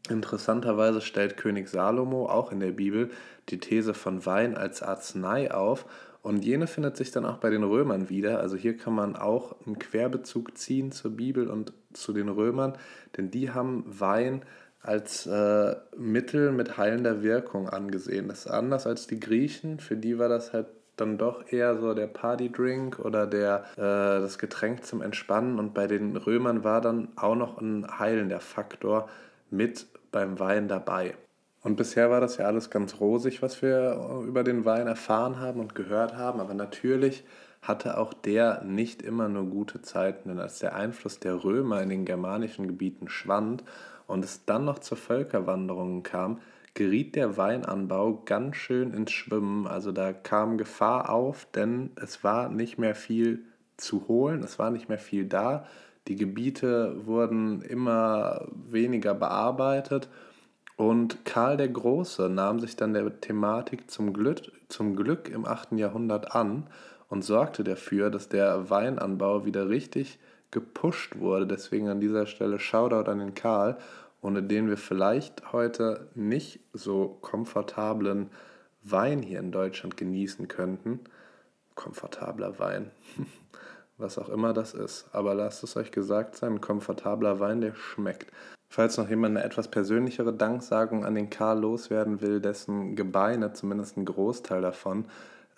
Interessanterweise 0.09 1.01
stellt 1.01 1.37
König 1.37 1.69
Salomo 1.69 2.27
auch 2.27 2.51
in 2.51 2.59
der 2.59 2.71
Bibel 2.71 3.09
die 3.49 3.59
These 3.59 3.93
von 3.93 4.25
Wein 4.25 4.57
als 4.57 4.81
Arznei 4.81 5.53
auf 5.53 5.85
und 6.21 6.43
jene 6.43 6.67
findet 6.67 6.97
sich 6.97 7.11
dann 7.11 7.25
auch 7.25 7.37
bei 7.37 7.49
den 7.49 7.63
Römern 7.63 8.09
wieder. 8.09 8.39
Also 8.39 8.57
hier 8.57 8.75
kann 8.75 8.93
man 8.93 9.15
auch 9.15 9.55
einen 9.65 9.79
Querbezug 9.79 10.57
ziehen 10.57 10.91
zur 10.91 11.11
Bibel 11.11 11.49
und 11.49 11.73
zu 11.93 12.13
den 12.13 12.29
Römern, 12.29 12.77
denn 13.17 13.31
die 13.31 13.51
haben 13.51 13.83
Wein 13.87 14.43
als 14.81 15.27
äh, 15.27 15.75
Mittel 15.97 16.51
mit 16.51 16.77
heilender 16.77 17.21
Wirkung 17.21 17.69
angesehen. 17.69 18.27
Das 18.27 18.45
ist 18.45 18.51
anders 18.51 18.87
als 18.87 19.07
die 19.07 19.19
Griechen, 19.19 19.79
für 19.79 19.97
die 19.97 20.17
war 20.17 20.29
das 20.29 20.53
halt 20.53 20.67
dann 20.99 21.17
doch 21.17 21.51
eher 21.51 21.77
so 21.77 21.93
der 21.93 22.07
Partydrink 22.07 22.99
oder 22.99 23.27
der, 23.27 23.65
äh, 23.75 24.21
das 24.21 24.37
Getränk 24.37 24.85
zum 24.85 25.01
Entspannen 25.01 25.59
und 25.59 25.73
bei 25.73 25.87
den 25.87 26.15
Römern 26.15 26.63
war 26.63 26.81
dann 26.81 27.09
auch 27.15 27.35
noch 27.35 27.59
ein 27.59 27.87
heilender 27.99 28.39
Faktor 28.39 29.09
mit 29.49 29.87
beim 30.11 30.39
Wein 30.39 30.67
dabei. 30.67 31.15
Und 31.61 31.75
bisher 31.75 32.09
war 32.09 32.21
das 32.21 32.37
ja 32.37 32.45
alles 32.45 32.69
ganz 32.69 32.99
rosig, 32.99 33.41
was 33.41 33.61
wir 33.61 34.23
über 34.25 34.43
den 34.43 34.63
Wein 34.63 34.87
erfahren 34.87 35.39
haben 35.39 35.59
und 35.59 35.75
gehört 35.75 36.15
haben. 36.15 36.39
Aber 36.39 36.53
natürlich 36.53 37.25
hatte 37.61 37.97
auch 37.97 38.13
der 38.13 38.63
nicht 38.63 39.01
immer 39.01 39.27
nur 39.27 39.45
gute 39.45 39.81
Zeiten, 39.81 40.29
denn 40.29 40.39
als 40.39 40.59
der 40.59 40.75
Einfluss 40.75 41.19
der 41.19 41.43
Römer 41.43 41.81
in 41.81 41.89
den 41.89 42.05
germanischen 42.05 42.67
Gebieten 42.67 43.09
schwand 43.09 43.63
und 44.07 44.23
es 44.23 44.45
dann 44.45 44.65
noch 44.65 44.79
zur 44.79 44.97
Völkerwanderung 44.97 46.03
kam, 46.03 46.39
geriet 46.79 47.17
der 47.17 47.35
Weinanbau 47.35 48.21
ganz 48.23 48.55
schön 48.55 48.93
ins 48.93 49.11
Schwimmen. 49.11 49.67
Also 49.67 49.91
da 49.91 50.13
kam 50.13 50.57
Gefahr 50.57 51.09
auf, 51.09 51.45
denn 51.53 51.91
es 51.97 52.23
war 52.23 52.47
nicht 52.47 52.77
mehr 52.77 52.95
viel 52.95 53.43
zu 53.75 54.07
holen, 54.07 54.43
es 54.43 54.59
war 54.59 54.71
nicht 54.71 54.87
mehr 54.87 54.97
viel 54.97 55.25
da. 55.25 55.65
Die 56.07 56.15
Gebiete 56.15 57.05
wurden 57.05 57.61
immer 57.63 58.47
weniger 58.53 59.13
bearbeitet 59.13 60.07
und 60.77 61.25
Karl 61.25 61.57
der 61.57 61.67
Große 61.67 62.29
nahm 62.29 62.61
sich 62.61 62.77
dann 62.77 62.93
der 62.93 63.19
Thematik 63.19 63.91
zum 63.91 64.13
Glück, 64.13 64.49
zum 64.69 64.95
Glück 64.95 65.27
im 65.27 65.45
8. 65.45 65.73
Jahrhundert 65.73 66.33
an 66.33 66.67
und 67.09 67.25
sorgte 67.25 67.65
dafür, 67.65 68.09
dass 68.09 68.29
der 68.29 68.69
Weinanbau 68.69 69.43
wieder 69.43 69.67
richtig 69.67 70.17
gepusht 70.49 71.19
wurde. 71.19 71.45
Deswegen 71.45 71.89
an 71.89 71.99
dieser 71.99 72.25
Stelle 72.25 72.57
Shoutout 72.57 73.11
an 73.11 73.19
den 73.19 73.35
Karl, 73.35 73.77
ohne 74.21 74.43
den 74.43 74.67
wir 74.67 74.77
vielleicht 74.77 75.51
heute 75.53 76.09
nicht 76.15 76.59
so 76.73 77.17
komfortablen 77.21 78.29
Wein 78.83 79.21
hier 79.21 79.39
in 79.39 79.51
Deutschland 79.51 79.97
genießen 79.97 80.47
könnten. 80.47 80.99
Komfortabler 81.75 82.59
Wein. 82.59 82.91
was 83.99 84.17
auch 84.17 84.29
immer 84.29 84.53
das 84.53 84.73
ist. 84.73 85.07
Aber 85.11 85.35
lasst 85.35 85.63
es 85.63 85.75
euch 85.75 85.91
gesagt 85.91 86.35
sein, 86.35 86.53
ein 86.53 86.61
komfortabler 86.61 87.39
Wein, 87.39 87.61
der 87.61 87.75
schmeckt. 87.75 88.31
Falls 88.71 88.97
noch 88.97 89.09
jemand 89.09 89.35
eine 89.35 89.45
etwas 89.45 89.69
persönlichere 89.69 90.33
Danksagung 90.33 91.05
an 91.05 91.15
den 91.15 91.29
Karl 91.29 91.59
loswerden 91.59 92.21
will, 92.21 92.39
dessen 92.39 92.95
Gebeine, 92.95 93.53
zumindest 93.53 93.97
ein 93.97 94.05
Großteil 94.05 94.61
davon, 94.61 95.05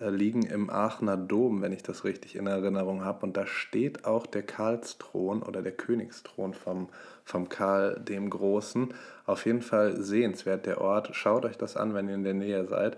liegen 0.09 0.43
im 0.43 0.69
Aachener 0.69 1.17
Dom, 1.17 1.61
wenn 1.61 1.71
ich 1.71 1.83
das 1.83 2.03
richtig 2.03 2.35
in 2.35 2.47
Erinnerung 2.47 3.05
habe. 3.05 3.25
Und 3.25 3.37
da 3.37 3.45
steht 3.45 4.05
auch 4.05 4.25
der 4.25 4.43
Karlsthron 4.43 5.43
oder 5.43 5.61
der 5.61 5.73
Königsthron 5.73 6.53
vom, 6.53 6.89
vom 7.23 7.49
Karl 7.49 7.99
dem 7.99 8.29
Großen. 8.29 8.93
Auf 9.25 9.45
jeden 9.45 9.61
Fall 9.61 10.01
sehenswert 10.01 10.65
der 10.65 10.81
Ort. 10.81 11.15
Schaut 11.15 11.45
euch 11.45 11.57
das 11.57 11.77
an, 11.77 11.93
wenn 11.93 12.07
ihr 12.07 12.15
in 12.15 12.23
der 12.23 12.33
Nähe 12.33 12.65
seid 12.65 12.97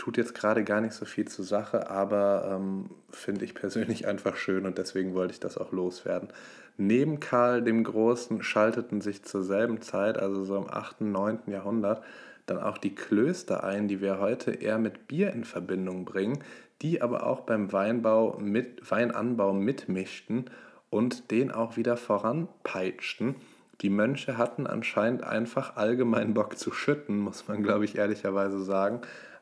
tut 0.00 0.16
jetzt 0.16 0.34
gerade 0.34 0.64
gar 0.64 0.80
nicht 0.80 0.94
so 0.94 1.04
viel 1.04 1.28
zur 1.28 1.44
Sache, 1.44 1.90
aber 1.90 2.50
ähm, 2.50 2.88
finde 3.10 3.44
ich 3.44 3.54
persönlich 3.54 4.08
einfach 4.08 4.36
schön 4.36 4.64
und 4.66 4.78
deswegen 4.78 5.14
wollte 5.14 5.34
ich 5.34 5.40
das 5.40 5.58
auch 5.58 5.72
loswerden. 5.72 6.30
Neben 6.78 7.20
Karl 7.20 7.62
dem 7.62 7.84
Großen 7.84 8.42
schalteten 8.42 9.02
sich 9.02 9.22
zur 9.22 9.44
selben 9.44 9.82
Zeit, 9.82 10.16
also 10.16 10.44
so 10.44 10.56
im 10.56 10.70
8., 10.70 11.02
9. 11.02 11.40
Jahrhundert, 11.48 12.02
dann 12.50 12.58
auch 12.58 12.78
die 12.78 12.94
Klöster 12.94 13.64
ein, 13.64 13.88
die 13.88 14.00
wir 14.00 14.18
heute 14.18 14.50
eher 14.50 14.78
mit 14.78 15.08
Bier 15.08 15.32
in 15.32 15.44
Verbindung 15.44 16.04
bringen, 16.04 16.44
die 16.82 17.02
aber 17.02 17.26
auch 17.26 17.40
beim 17.40 17.72
Weinbau 17.72 18.38
mit, 18.38 18.90
Weinanbau 18.90 19.52
mitmischten 19.52 20.46
und 20.90 21.30
den 21.30 21.50
auch 21.50 21.76
wieder 21.76 21.96
voranpeitschten. 21.96 23.36
Die 23.80 23.90
Mönche 23.90 24.36
hatten 24.36 24.66
anscheinend 24.66 25.22
einfach 25.22 25.76
allgemein 25.76 26.34
Bock 26.34 26.58
zu 26.58 26.72
schütten, 26.72 27.18
muss 27.18 27.48
man 27.48 27.62
glaube 27.62 27.84
ich 27.84 27.96
ehrlicherweise 27.96 28.62
sagen 28.62 29.00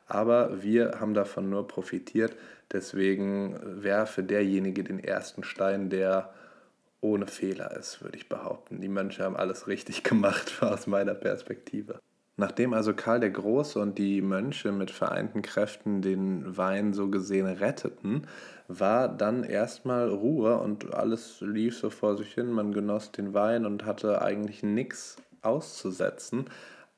aber 0.09 0.63
wir 0.63 0.99
haben 0.99 1.13
davon 1.13 1.49
nur 1.49 1.67
profitiert. 1.67 2.35
Deswegen 2.71 3.57
werfe 3.63 4.23
derjenige 4.23 4.83
den 4.83 5.01
ersten 5.01 5.43
Stein, 5.43 5.89
der 5.89 6.33
ohne 6.99 7.27
Fehler 7.27 7.77
ist, 7.77 8.01
würde 8.01 8.17
ich 8.17 8.27
behaupten. 8.27 8.81
Die 8.81 8.89
Mönche 8.89 9.23
haben 9.23 9.37
alles 9.37 9.67
richtig 9.67 10.03
gemacht 10.03 10.57
aus 10.61 10.87
meiner 10.87 11.13
Perspektive. 11.13 11.99
Nachdem 12.39 12.73
also 12.73 12.93
Karl 12.93 13.19
der 13.19 13.31
Große 13.31 13.77
und 13.77 13.97
die 13.97 14.21
Mönche 14.21 14.71
mit 14.71 14.91
vereinten 14.91 15.41
Kräften 15.41 16.01
den 16.01 16.55
Wein 16.55 16.93
so 16.93 17.09
gesehen 17.09 17.47
retteten, 17.47 18.27
war 18.69 19.09
dann 19.09 19.43
erstmal 19.43 20.07
Ruhe 20.07 20.57
und 20.57 20.93
alles 20.93 21.41
lief 21.41 21.77
so 21.77 21.89
vor 21.89 22.15
sich 22.15 22.33
hin. 22.33 22.49
Man 22.49 22.71
genoss 22.71 23.11
den 23.11 23.33
Wein 23.33 23.65
und 23.65 23.83
hatte 23.83 24.21
eigentlich 24.21 24.63
nichts 24.63 25.17
auszusetzen. 25.41 26.45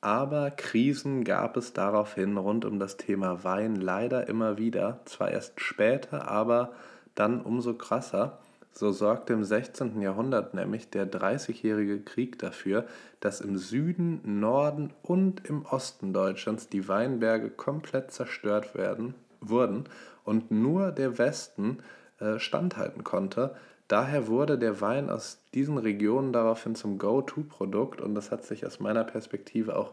Aber 0.00 0.52
Krisen 0.52 1.24
gab 1.24 1.56
es 1.56 1.72
daraufhin 1.72 2.36
rund 2.36 2.64
um 2.64 2.78
das 2.78 2.96
Thema 2.96 3.42
Wein 3.42 3.74
leider 3.74 4.28
immer 4.28 4.58
wieder. 4.58 5.00
Zwar 5.06 5.32
erst 5.32 5.60
später, 5.60 6.30
aber 6.30 6.70
dann 7.16 7.40
umso 7.40 7.74
krasser. 7.74 8.38
So 8.74 8.90
sorgte 8.90 9.34
im 9.34 9.44
16. 9.44 10.00
Jahrhundert 10.00 10.54
nämlich 10.54 10.88
der 10.88 11.04
Dreißigjährige 11.04 12.00
Krieg 12.00 12.38
dafür, 12.38 12.86
dass 13.20 13.42
im 13.42 13.58
Süden, 13.58 14.40
Norden 14.40 14.92
und 15.02 15.46
im 15.48 15.66
Osten 15.66 16.14
Deutschlands 16.14 16.68
die 16.68 16.88
Weinberge 16.88 17.50
komplett 17.50 18.10
zerstört 18.12 18.74
werden, 18.74 19.14
wurden 19.40 19.84
und 20.24 20.50
nur 20.50 20.90
der 20.90 21.18
Westen 21.18 21.78
äh, 22.18 22.38
standhalten 22.38 23.04
konnte. 23.04 23.54
Daher 23.88 24.26
wurde 24.26 24.58
der 24.58 24.80
Wein 24.80 25.10
aus 25.10 25.42
diesen 25.52 25.76
Regionen 25.76 26.32
daraufhin 26.32 26.74
zum 26.74 26.98
Go-To-Produkt 26.98 28.00
und 28.00 28.14
das 28.14 28.30
hat 28.30 28.42
sich 28.44 28.64
aus 28.64 28.80
meiner 28.80 29.04
Perspektive 29.04 29.76
auch, 29.76 29.92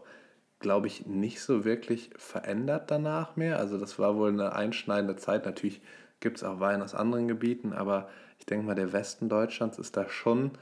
glaube 0.58 0.86
ich, 0.86 1.04
nicht 1.04 1.42
so 1.42 1.66
wirklich 1.66 2.10
verändert 2.16 2.90
danach 2.90 3.36
mehr. 3.36 3.58
Also 3.58 3.76
das 3.76 3.98
war 3.98 4.16
wohl 4.16 4.30
eine 4.30 4.54
einschneidende 4.54 5.16
Zeit. 5.16 5.44
Natürlich 5.44 5.82
gibt 6.20 6.38
es 6.38 6.44
auch 6.44 6.60
Wein 6.60 6.80
aus 6.80 6.94
anderen 6.94 7.28
Gebieten, 7.28 7.74
aber 7.74 8.08
ich 8.40 8.46
denke 8.46 8.66
mal, 8.66 8.74
der 8.74 8.92
Westen 8.92 9.28
Deutschlands 9.28 9.78
ist 9.78 9.96
da 9.96 10.08
schon 10.08 10.52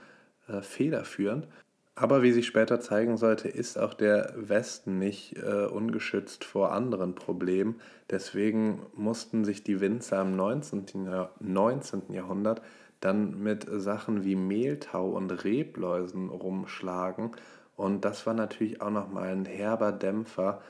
äh, 0.48 0.60
federführend. 0.60 1.46
Aber 1.94 2.22
wie 2.22 2.32
sich 2.32 2.46
später 2.46 2.80
zeigen 2.80 3.16
sollte, 3.16 3.48
ist 3.48 3.78
auch 3.78 3.94
der 3.94 4.32
Westen 4.36 4.98
nicht 4.98 5.36
äh, 5.36 5.66
ungeschützt 5.66 6.44
vor 6.44 6.72
anderen 6.72 7.14
Problemen. 7.14 7.80
Deswegen 8.10 8.82
mussten 8.94 9.44
sich 9.44 9.64
die 9.64 9.80
Winzer 9.80 10.22
im 10.22 10.36
19. 10.36 11.06
Jahr, 11.06 11.32
19. 11.40 12.12
Jahrhundert 12.12 12.62
dann 13.00 13.40
mit 13.42 13.66
Sachen 13.70 14.24
wie 14.24 14.36
Mehltau 14.36 15.10
und 15.10 15.30
Rebläusen 15.44 16.30
rumschlagen. 16.30 17.32
Und 17.76 18.04
das 18.04 18.26
war 18.26 18.34
natürlich 18.34 18.80
auch 18.82 18.90
nochmal 18.90 19.28
ein 19.28 19.44
herber 19.44 19.92
Dämpfer, 19.92 20.60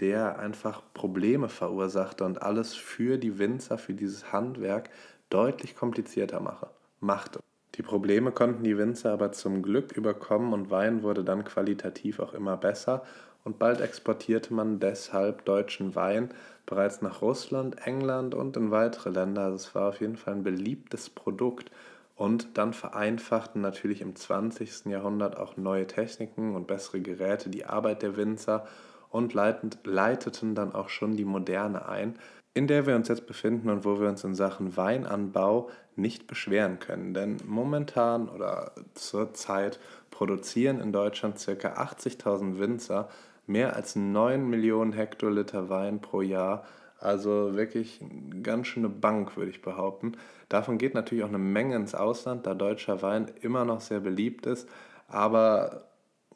der 0.00 0.38
einfach 0.38 0.82
Probleme 0.94 1.48
verursachte 1.48 2.24
und 2.24 2.42
alles 2.42 2.74
für 2.74 3.18
die 3.18 3.38
Winzer, 3.38 3.78
für 3.78 3.94
dieses 3.94 4.32
Handwerk 4.32 4.90
deutlich 5.30 5.76
komplizierter 5.76 6.40
mache, 6.40 6.68
machte. 7.00 7.40
Die 7.74 7.82
Probleme 7.82 8.32
konnten 8.32 8.64
die 8.64 8.78
Winzer 8.78 9.12
aber 9.12 9.32
zum 9.32 9.62
Glück 9.62 9.92
überkommen 9.92 10.52
und 10.52 10.70
Wein 10.70 11.02
wurde 11.02 11.24
dann 11.24 11.44
qualitativ 11.44 12.20
auch 12.20 12.32
immer 12.32 12.56
besser 12.56 13.02
und 13.44 13.58
bald 13.58 13.80
exportierte 13.80 14.54
man 14.54 14.80
deshalb 14.80 15.44
deutschen 15.44 15.94
Wein 15.94 16.30
bereits 16.64 17.02
nach 17.02 17.22
Russland, 17.22 17.86
England 17.86 18.34
und 18.34 18.56
in 18.56 18.70
weitere 18.70 19.10
Länder. 19.10 19.42
Also 19.42 19.56
es 19.56 19.74
war 19.74 19.90
auf 19.90 20.00
jeden 20.00 20.16
Fall 20.16 20.34
ein 20.34 20.42
beliebtes 20.42 21.10
Produkt 21.10 21.70
und 22.16 22.56
dann 22.56 22.72
vereinfachten 22.72 23.60
natürlich 23.60 24.00
im 24.00 24.16
20. 24.16 24.86
Jahrhundert 24.86 25.36
auch 25.36 25.56
neue 25.56 25.86
Techniken 25.86 26.56
und 26.56 26.66
bessere 26.66 27.00
Geräte 27.00 27.50
die 27.50 27.66
Arbeit 27.66 28.02
der 28.02 28.16
Winzer 28.16 28.66
und 29.10 29.34
leiteten 29.34 30.54
dann 30.54 30.74
auch 30.74 30.88
schon 30.88 31.16
die 31.16 31.24
Moderne 31.24 31.88
ein, 31.88 32.18
in 32.56 32.66
der 32.66 32.86
wir 32.86 32.96
uns 32.96 33.08
jetzt 33.08 33.26
befinden 33.26 33.68
und 33.68 33.84
wo 33.84 34.00
wir 34.00 34.08
uns 34.08 34.24
in 34.24 34.34
Sachen 34.34 34.78
Weinanbau 34.78 35.68
nicht 35.94 36.26
beschweren 36.26 36.78
können. 36.78 37.12
Denn 37.12 37.36
momentan 37.44 38.30
oder 38.30 38.72
zurzeit 38.94 39.78
produzieren 40.10 40.80
in 40.80 40.90
Deutschland 40.90 41.36
ca. 41.36 41.52
80.000 41.52 42.58
Winzer 42.58 43.10
mehr 43.46 43.76
als 43.76 43.94
9 43.94 44.48
Millionen 44.48 44.94
Hektoliter 44.94 45.68
Wein 45.68 46.00
pro 46.00 46.22
Jahr. 46.22 46.64
Also 46.98 47.54
wirklich 47.54 48.00
eine 48.00 48.40
ganz 48.40 48.68
schöne 48.68 48.88
Bank, 48.88 49.36
würde 49.36 49.50
ich 49.50 49.60
behaupten. 49.60 50.12
Davon 50.48 50.78
geht 50.78 50.94
natürlich 50.94 51.24
auch 51.24 51.28
eine 51.28 51.36
Menge 51.36 51.76
ins 51.76 51.94
Ausland, 51.94 52.46
da 52.46 52.54
deutscher 52.54 53.02
Wein 53.02 53.30
immer 53.42 53.66
noch 53.66 53.82
sehr 53.82 54.00
beliebt 54.00 54.46
ist. 54.46 54.66
Aber 55.08 55.88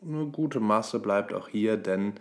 eine 0.03 0.27
gute 0.27 0.61
Masse 0.61 0.99
bleibt 0.99 1.33
auch 1.33 1.49
hier, 1.49 1.79
denn 1.79 2.13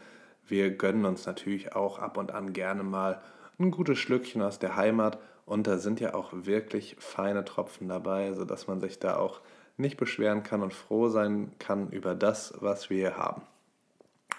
wir 0.47 0.71
gönnen 0.71 1.03
uns 1.03 1.25
natürlich 1.25 1.75
auch 1.75 1.99
ab 1.99 2.15
und 2.15 2.31
an 2.31 2.53
gerne 2.53 2.83
mal 2.83 3.21
ein 3.60 3.72
gutes 3.72 3.98
Schlückchen 4.00 4.41
aus 4.41 4.60
der 4.60 4.76
Heimat 4.76 5.19
und 5.45 5.67
da 5.67 5.78
sind 5.78 6.00
ja 6.00 6.13
auch 6.13 6.32
wirklich 6.32 6.95
feine 7.00 7.43
Tropfen 7.43 7.89
dabei, 7.89 8.34
sodass 8.34 8.67
man 8.67 8.80
sich 8.80 9.00
da 9.00 9.17
auch 9.17 9.41
nicht 9.78 9.98
beschweren 9.98 10.43
kann 10.43 10.62
und 10.62 10.74
froh 10.74 11.10
sein 11.10 11.52
kann 11.60 11.89
über 11.89 12.15
das, 12.15 12.54
was 12.60 12.89
wir 12.89 12.98
hier 12.98 13.17
haben. 13.17 13.41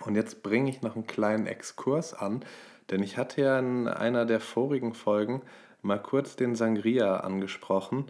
Und 0.00 0.14
jetzt 0.14 0.42
bringe 0.42 0.70
ich 0.70 0.82
noch 0.82 0.94
einen 0.94 1.06
kleinen 1.06 1.46
Exkurs 1.46 2.14
an, 2.14 2.44
denn 2.90 3.02
ich 3.02 3.18
hatte 3.18 3.42
ja 3.42 3.58
in 3.58 3.88
einer 3.88 4.24
der 4.24 4.40
vorigen 4.40 4.94
Folgen 4.94 5.42
mal 5.82 6.00
kurz 6.00 6.36
den 6.36 6.54
Sangria 6.54 7.18
angesprochen 7.18 8.06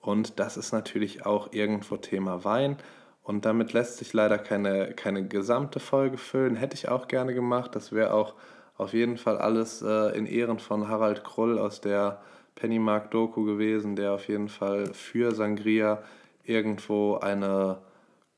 und 0.00 0.38
das 0.38 0.56
ist 0.56 0.72
natürlich 0.72 1.26
auch 1.26 1.52
irgendwo 1.52 1.96
Thema 1.96 2.44
Wein 2.44 2.76
und 3.24 3.46
damit 3.46 3.72
lässt 3.72 3.96
sich 3.96 4.12
leider 4.12 4.38
keine, 4.38 4.92
keine 4.92 5.26
gesamte 5.26 5.80
Folge 5.80 6.18
füllen. 6.18 6.56
Hätte 6.56 6.74
ich 6.74 6.88
auch 6.90 7.08
gerne 7.08 7.32
gemacht. 7.32 7.74
Das 7.74 7.90
wäre 7.90 8.12
auch 8.12 8.34
auf 8.76 8.92
jeden 8.92 9.16
Fall 9.16 9.38
alles 9.38 9.82
äh, 9.82 10.16
in 10.16 10.26
Ehren 10.26 10.58
von 10.58 10.88
Harald 10.88 11.24
Krull 11.24 11.58
aus 11.58 11.80
der 11.80 12.20
Pennymark-Doku 12.56 13.44
gewesen, 13.44 13.96
der 13.96 14.12
auf 14.12 14.28
jeden 14.28 14.48
Fall 14.48 14.92
für 14.92 15.34
Sangria 15.34 16.02
irgendwo 16.44 17.16
eine 17.16 17.78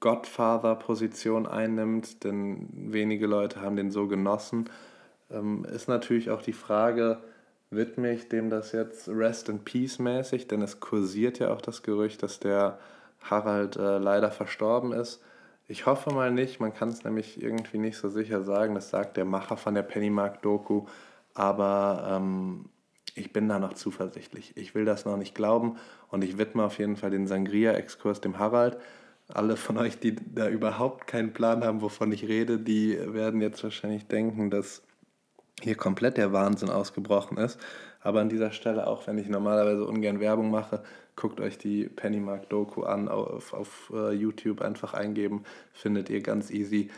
Godfather-Position 0.00 1.46
einnimmt, 1.46 2.24
denn 2.24 2.68
wenige 2.72 3.26
Leute 3.26 3.60
haben 3.60 3.76
den 3.76 3.90
so 3.90 4.06
genossen. 4.06 4.68
Ähm, 5.30 5.64
ist 5.64 5.88
natürlich 5.88 6.30
auch 6.30 6.42
die 6.42 6.52
Frage, 6.52 7.18
widme 7.70 8.12
ich 8.12 8.28
dem 8.28 8.50
das 8.50 8.72
jetzt 8.72 9.08
Rest 9.08 9.48
in 9.48 9.60
Peace 9.60 9.98
mäßig, 9.98 10.48
denn 10.48 10.62
es 10.62 10.80
kursiert 10.80 11.38
ja 11.38 11.52
auch 11.52 11.60
das 11.60 11.82
Gerücht, 11.82 12.22
dass 12.22 12.38
der 12.40 12.78
Harald 13.20 13.76
äh, 13.76 13.98
leider 13.98 14.30
verstorben 14.30 14.92
ist. 14.92 15.22
Ich 15.68 15.86
hoffe 15.86 16.14
mal 16.14 16.30
nicht, 16.30 16.60
man 16.60 16.72
kann 16.72 16.90
es 16.90 17.02
nämlich 17.02 17.42
irgendwie 17.42 17.78
nicht 17.78 17.98
so 17.98 18.08
sicher 18.08 18.42
sagen, 18.42 18.74
das 18.74 18.90
sagt 18.90 19.16
der 19.16 19.24
Macher 19.24 19.56
von 19.56 19.74
der 19.74 19.82
Pennymark-Doku, 19.82 20.86
aber 21.34 22.08
ähm, 22.08 22.66
ich 23.16 23.32
bin 23.32 23.48
da 23.48 23.58
noch 23.58 23.72
zuversichtlich. 23.72 24.56
Ich 24.56 24.74
will 24.74 24.84
das 24.84 25.04
noch 25.04 25.16
nicht 25.16 25.34
glauben 25.34 25.76
und 26.08 26.22
ich 26.22 26.38
widme 26.38 26.62
auf 26.64 26.78
jeden 26.78 26.96
Fall 26.96 27.10
den 27.10 27.26
Sangria-Exkurs 27.26 28.20
dem 28.20 28.38
Harald. 28.38 28.78
Alle 29.28 29.56
von 29.56 29.76
euch, 29.76 29.98
die 29.98 30.14
da 30.14 30.48
überhaupt 30.48 31.08
keinen 31.08 31.32
Plan 31.32 31.64
haben, 31.64 31.80
wovon 31.80 32.12
ich 32.12 32.28
rede, 32.28 32.58
die 32.58 32.96
werden 33.12 33.40
jetzt 33.40 33.64
wahrscheinlich 33.64 34.06
denken, 34.06 34.50
dass 34.50 34.82
hier 35.62 35.74
komplett 35.74 36.16
der 36.16 36.32
Wahnsinn 36.32 36.70
ausgebrochen 36.70 37.38
ist. 37.38 37.58
Aber 38.02 38.20
an 38.20 38.28
dieser 38.28 38.52
Stelle, 38.52 38.86
auch 38.86 39.06
wenn 39.08 39.18
ich 39.18 39.28
normalerweise 39.28 39.84
ungern 39.84 40.20
Werbung 40.20 40.50
mache, 40.50 40.84
guckt 41.16 41.40
euch 41.40 41.58
die 41.58 41.88
Pennymark-Doku 41.88 42.82
an, 42.82 43.08
auf, 43.08 43.52
auf 43.52 43.90
uh, 43.90 44.10
YouTube 44.10 44.60
einfach 44.60 44.94
eingeben, 44.94 45.44
findet 45.72 46.10
ihr 46.10 46.20
ganz 46.20 46.50
easy. 46.50 46.90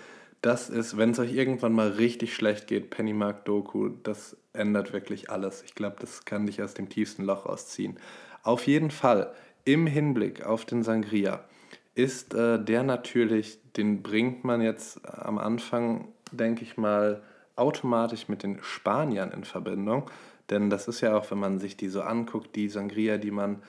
Das 0.42 0.70
ist, 0.70 0.96
wenn 0.96 1.10
es 1.10 1.18
euch 1.18 1.32
irgendwann 1.32 1.72
mal 1.72 1.88
richtig 1.88 2.34
schlecht 2.34 2.66
geht, 2.66 2.90
Pennymark-Doku, 2.90 3.90
das 4.02 4.36
ändert 4.52 4.92
wirklich 4.92 5.30
alles. 5.30 5.62
Ich 5.62 5.74
glaube, 5.74 5.96
das 6.00 6.24
kann 6.24 6.46
dich 6.46 6.62
aus 6.62 6.74
dem 6.74 6.88
tiefsten 6.88 7.24
Loch 7.24 7.46
ausziehen. 7.46 7.96
Auf 8.42 8.66
jeden 8.66 8.90
Fall, 8.90 9.32
im 9.64 9.86
Hinblick 9.86 10.44
auf 10.44 10.64
den 10.64 10.82
Sangria, 10.82 11.44
ist 11.94 12.34
äh, 12.34 12.62
der 12.62 12.84
natürlich, 12.84 13.58
den 13.76 14.02
bringt 14.02 14.44
man 14.44 14.60
jetzt 14.60 15.00
am 15.08 15.38
Anfang, 15.38 16.08
denke 16.30 16.62
ich 16.62 16.76
mal, 16.76 17.22
automatisch 17.56 18.28
mit 18.28 18.44
den 18.44 18.62
Spaniern 18.62 19.32
in 19.32 19.44
Verbindung. 19.44 20.08
Denn 20.50 20.70
das 20.70 20.88
ist 20.88 21.00
ja 21.00 21.16
auch, 21.16 21.30
wenn 21.30 21.38
man 21.38 21.58
sich 21.58 21.76
die 21.76 21.88
so 21.88 22.02
anguckt, 22.02 22.54
die 22.54 22.68
Sangria, 22.68 23.18
die 23.18 23.32
man 23.32 23.60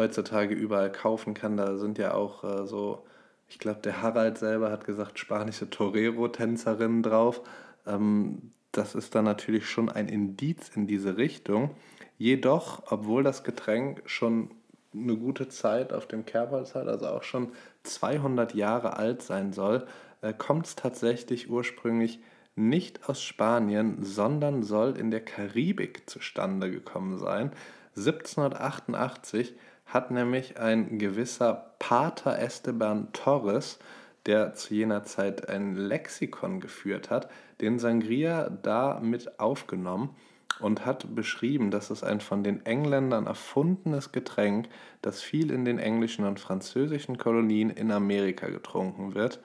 heutzutage 0.00 0.54
überall 0.54 0.90
kaufen 0.90 1.34
kann, 1.34 1.56
da 1.56 1.76
sind 1.76 1.98
ja 1.98 2.14
auch 2.14 2.42
äh, 2.42 2.66
so, 2.66 3.04
ich 3.48 3.58
glaube, 3.58 3.80
der 3.80 4.02
Harald 4.02 4.38
selber 4.38 4.70
hat 4.70 4.84
gesagt, 4.84 5.18
spanische 5.18 5.68
Torero-Tänzerinnen 5.68 7.02
drauf. 7.02 7.42
Ähm, 7.86 8.52
das 8.72 8.94
ist 8.94 9.14
dann 9.14 9.24
natürlich 9.24 9.66
schon 9.68 9.88
ein 9.88 10.08
Indiz 10.08 10.70
in 10.74 10.86
diese 10.86 11.16
Richtung. 11.16 11.70
Jedoch, 12.18 12.82
obwohl 12.90 13.22
das 13.22 13.44
Getränk 13.44 14.02
schon 14.06 14.50
eine 14.92 15.16
gute 15.16 15.48
Zeit 15.48 15.92
auf 15.92 16.06
dem 16.06 16.24
Kerbholz 16.24 16.74
hat, 16.74 16.88
also 16.88 17.06
auch 17.06 17.22
schon 17.22 17.52
200 17.82 18.54
Jahre 18.54 18.96
alt 18.96 19.22
sein 19.22 19.52
soll, 19.52 19.86
äh, 20.22 20.32
kommt 20.32 20.66
es 20.66 20.76
tatsächlich 20.76 21.50
ursprünglich 21.50 22.20
nicht 22.56 23.08
aus 23.08 23.22
Spanien, 23.22 24.02
sondern 24.02 24.62
soll 24.62 24.96
in 24.96 25.10
der 25.10 25.24
Karibik 25.24 26.08
zustande 26.08 26.70
gekommen 26.70 27.18
sein. 27.18 27.52
1788 27.96 29.54
hat 29.92 30.10
nämlich 30.10 30.58
ein 30.58 30.98
gewisser 30.98 31.74
Pater 31.78 32.38
Esteban 32.38 33.12
Torres, 33.12 33.78
der 34.26 34.54
zu 34.54 34.74
jener 34.74 35.04
Zeit 35.04 35.48
ein 35.48 35.76
Lexikon 35.76 36.60
geführt 36.60 37.10
hat, 37.10 37.30
den 37.60 37.78
Sangria 37.78 38.50
da 38.50 39.00
mit 39.00 39.38
aufgenommen 39.40 40.14
und 40.60 40.84
hat 40.84 41.14
beschrieben, 41.14 41.70
dass 41.70 41.90
es 41.90 42.02
ein 42.02 42.20
von 42.20 42.44
den 42.44 42.64
Engländern 42.66 43.26
erfundenes 43.26 44.12
Getränk, 44.12 44.68
das 45.02 45.22
viel 45.22 45.50
in 45.50 45.64
den 45.64 45.78
englischen 45.78 46.24
und 46.24 46.40
französischen 46.40 47.18
Kolonien 47.18 47.70
in 47.70 47.90
Amerika 47.90 48.48
getrunken 48.48 49.14
wird. 49.14 49.40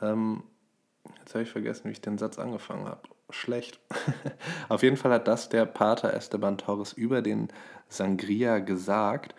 Ähm, 0.00 0.44
Jetzt 1.18 1.34
habe 1.34 1.42
ich 1.44 1.50
vergessen, 1.50 1.84
wie 1.88 1.92
ich 1.92 2.00
den 2.00 2.18
Satz 2.18 2.38
angefangen 2.38 2.86
habe. 2.86 3.02
Schlecht. 3.30 3.80
Auf 4.68 4.82
jeden 4.82 4.96
Fall 4.96 5.12
hat 5.12 5.28
das 5.28 5.48
der 5.48 5.64
Pater 5.64 6.12
Esteban 6.12 6.58
Torres 6.58 6.92
über 6.92 7.22
den 7.22 7.48
Sangria 7.88 8.58
gesagt. 8.58 9.34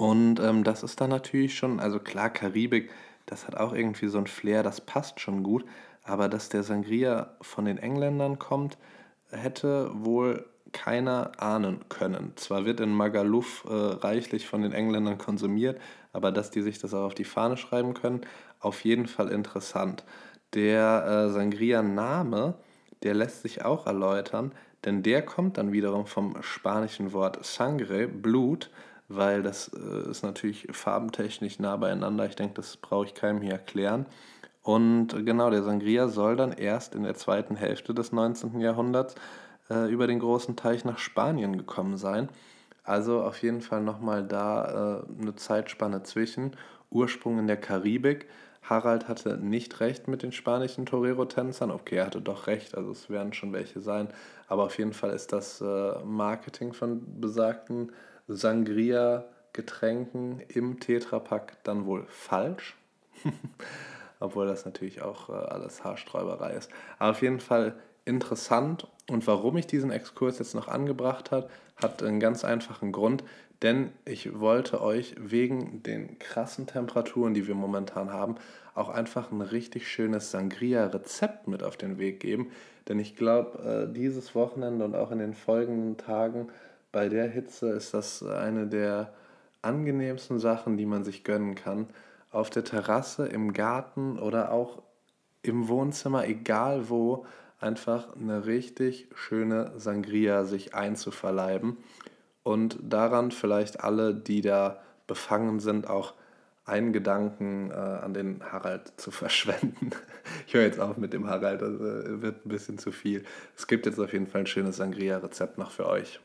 Und 0.00 0.40
ähm, 0.40 0.64
das 0.64 0.82
ist 0.82 0.98
dann 1.02 1.10
natürlich 1.10 1.58
schon, 1.58 1.78
also 1.78 1.98
klar, 2.00 2.30
Karibik, 2.30 2.90
das 3.26 3.46
hat 3.46 3.54
auch 3.54 3.74
irgendwie 3.74 4.08
so 4.08 4.16
ein 4.16 4.26
Flair, 4.26 4.62
das 4.62 4.80
passt 4.80 5.20
schon 5.20 5.42
gut. 5.42 5.66
aber 6.04 6.30
dass 6.30 6.48
der 6.48 6.62
Sangria 6.62 7.36
von 7.42 7.66
den 7.66 7.76
Engländern 7.76 8.38
kommt, 8.38 8.78
hätte 9.30 9.90
wohl 9.92 10.46
keiner 10.72 11.32
ahnen 11.36 11.80
können. 11.90 12.32
Zwar 12.36 12.64
wird 12.64 12.80
in 12.80 12.94
Magaluf 12.94 13.66
äh, 13.68 13.74
reichlich 13.74 14.46
von 14.46 14.62
den 14.62 14.72
Engländern 14.72 15.18
konsumiert, 15.18 15.78
aber 16.14 16.32
dass 16.32 16.50
die 16.50 16.62
sich 16.62 16.78
das 16.78 16.94
auch 16.94 17.04
auf 17.04 17.14
die 17.14 17.24
Fahne 17.24 17.58
schreiben 17.58 17.92
können, 17.92 18.22
auf 18.58 18.84
jeden 18.84 19.06
Fall 19.06 19.28
interessant. 19.28 20.04
Der 20.54 21.28
äh, 21.28 21.30
Sangria-Name, 21.30 22.54
der 23.02 23.14
lässt 23.14 23.42
sich 23.42 23.66
auch 23.66 23.86
erläutern, 23.86 24.52
denn 24.86 25.02
der 25.02 25.20
kommt 25.22 25.58
dann 25.58 25.72
wiederum 25.72 26.06
vom 26.06 26.36
spanischen 26.40 27.12
Wort 27.12 27.44
sangre, 27.44 28.08
Blut, 28.08 28.70
weil 29.10 29.42
das 29.42 29.68
äh, 29.74 30.10
ist 30.10 30.22
natürlich 30.22 30.68
farbentechnisch 30.70 31.58
nah 31.58 31.76
beieinander. 31.76 32.26
Ich 32.26 32.36
denke, 32.36 32.54
das 32.54 32.76
brauche 32.76 33.06
ich 33.06 33.14
keinem 33.14 33.42
hier 33.42 33.52
erklären. 33.52 34.06
Und 34.62 35.12
äh, 35.14 35.22
genau, 35.22 35.50
der 35.50 35.64
Sangria 35.64 36.08
soll 36.08 36.36
dann 36.36 36.52
erst 36.52 36.94
in 36.94 37.02
der 37.02 37.14
zweiten 37.14 37.56
Hälfte 37.56 37.92
des 37.92 38.12
19. 38.12 38.60
Jahrhunderts 38.60 39.16
äh, 39.68 39.90
über 39.90 40.06
den 40.06 40.20
großen 40.20 40.54
Teich 40.54 40.84
nach 40.84 40.98
Spanien 40.98 41.58
gekommen 41.58 41.96
sein. 41.96 42.28
Also 42.84 43.22
auf 43.22 43.42
jeden 43.42 43.60
Fall 43.60 43.82
nochmal 43.82 44.26
da 44.26 45.02
äh, 45.02 45.22
eine 45.22 45.34
Zeitspanne 45.34 46.02
zwischen. 46.04 46.56
Ursprung 46.90 47.38
in 47.38 47.46
der 47.48 47.56
Karibik. 47.56 48.26
Harald 48.62 49.08
hatte 49.08 49.38
nicht 49.38 49.80
recht 49.80 50.06
mit 50.06 50.22
den 50.22 50.30
spanischen 50.30 50.86
Torero-Tänzern. 50.86 51.72
Okay, 51.72 51.96
er 51.96 52.06
hatte 52.06 52.20
doch 52.20 52.46
recht, 52.46 52.76
also 52.76 52.92
es 52.92 53.10
werden 53.10 53.32
schon 53.32 53.52
welche 53.52 53.80
sein. 53.80 54.08
Aber 54.46 54.64
auf 54.64 54.78
jeden 54.78 54.92
Fall 54.92 55.10
ist 55.10 55.32
das 55.32 55.60
äh, 55.60 55.92
Marketing 56.04 56.72
von 56.72 57.20
besagten 57.20 57.90
Sangria-Getränken 58.34 60.40
im 60.48 60.80
Tetrapack 60.80 61.62
dann 61.64 61.86
wohl 61.86 62.04
falsch. 62.08 62.76
Obwohl 64.20 64.46
das 64.46 64.64
natürlich 64.64 65.02
auch 65.02 65.28
äh, 65.30 65.32
alles 65.32 65.84
Haarsträuberei 65.84 66.52
ist. 66.52 66.70
Aber 66.98 67.10
auf 67.10 67.22
jeden 67.22 67.40
Fall 67.40 67.74
interessant. 68.04 68.86
Und 69.08 69.26
warum 69.26 69.56
ich 69.56 69.66
diesen 69.66 69.90
Exkurs 69.90 70.38
jetzt 70.38 70.54
noch 70.54 70.68
angebracht 70.68 71.30
habe, 71.30 71.48
hat 71.76 72.02
einen 72.02 72.20
ganz 72.20 72.44
einfachen 72.44 72.92
Grund. 72.92 73.24
Denn 73.62 73.90
ich 74.06 74.40
wollte 74.40 74.80
euch 74.80 75.14
wegen 75.18 75.82
den 75.82 76.18
krassen 76.18 76.66
Temperaturen, 76.66 77.34
die 77.34 77.46
wir 77.46 77.54
momentan 77.54 78.12
haben, 78.12 78.36
auch 78.74 78.88
einfach 78.88 79.30
ein 79.30 79.42
richtig 79.42 79.88
schönes 79.88 80.30
Sangria-Rezept 80.30 81.48
mit 81.48 81.62
auf 81.62 81.76
den 81.76 81.98
Weg 81.98 82.20
geben. 82.20 82.50
Denn 82.88 82.98
ich 82.98 83.16
glaube, 83.16 83.88
äh, 83.90 83.92
dieses 83.92 84.34
Wochenende 84.34 84.84
und 84.84 84.94
auch 84.94 85.10
in 85.10 85.18
den 85.18 85.34
folgenden 85.34 85.98
Tagen 85.98 86.48
bei 86.92 87.08
der 87.08 87.28
Hitze 87.28 87.70
ist 87.70 87.94
das 87.94 88.22
eine 88.22 88.66
der 88.66 89.12
angenehmsten 89.62 90.38
Sachen, 90.38 90.76
die 90.76 90.86
man 90.86 91.04
sich 91.04 91.24
gönnen 91.24 91.54
kann. 91.54 91.88
Auf 92.30 92.50
der 92.50 92.64
Terrasse, 92.64 93.26
im 93.26 93.52
Garten 93.52 94.18
oder 94.18 94.52
auch 94.52 94.82
im 95.42 95.68
Wohnzimmer, 95.68 96.26
egal 96.26 96.88
wo, 96.88 97.26
einfach 97.60 98.14
eine 98.16 98.46
richtig 98.46 99.08
schöne 99.14 99.72
Sangria 99.76 100.44
sich 100.44 100.74
einzuverleiben 100.74 101.76
und 102.42 102.78
daran 102.82 103.30
vielleicht 103.30 103.80
alle, 103.80 104.14
die 104.14 104.40
da 104.40 104.80
befangen 105.06 105.60
sind, 105.60 105.88
auch 105.88 106.14
einen 106.64 106.92
Gedanken 106.92 107.70
äh, 107.70 107.74
an 107.74 108.14
den 108.14 108.42
Harald 108.52 108.92
zu 108.96 109.10
verschwenden. 109.10 109.90
ich 110.46 110.54
höre 110.54 110.62
jetzt 110.62 110.80
auf 110.80 110.96
mit 110.96 111.12
dem 111.12 111.28
Harald, 111.28 111.60
das 111.62 111.74
äh, 111.74 112.22
wird 112.22 112.46
ein 112.46 112.48
bisschen 112.48 112.78
zu 112.78 112.92
viel. 112.92 113.24
Es 113.56 113.66
gibt 113.66 113.86
jetzt 113.86 113.98
auf 113.98 114.12
jeden 114.12 114.26
Fall 114.26 114.42
ein 114.42 114.46
schönes 114.46 114.76
Sangria-Rezept 114.76 115.58
noch 115.58 115.70
für 115.70 115.86
euch. 115.86 116.20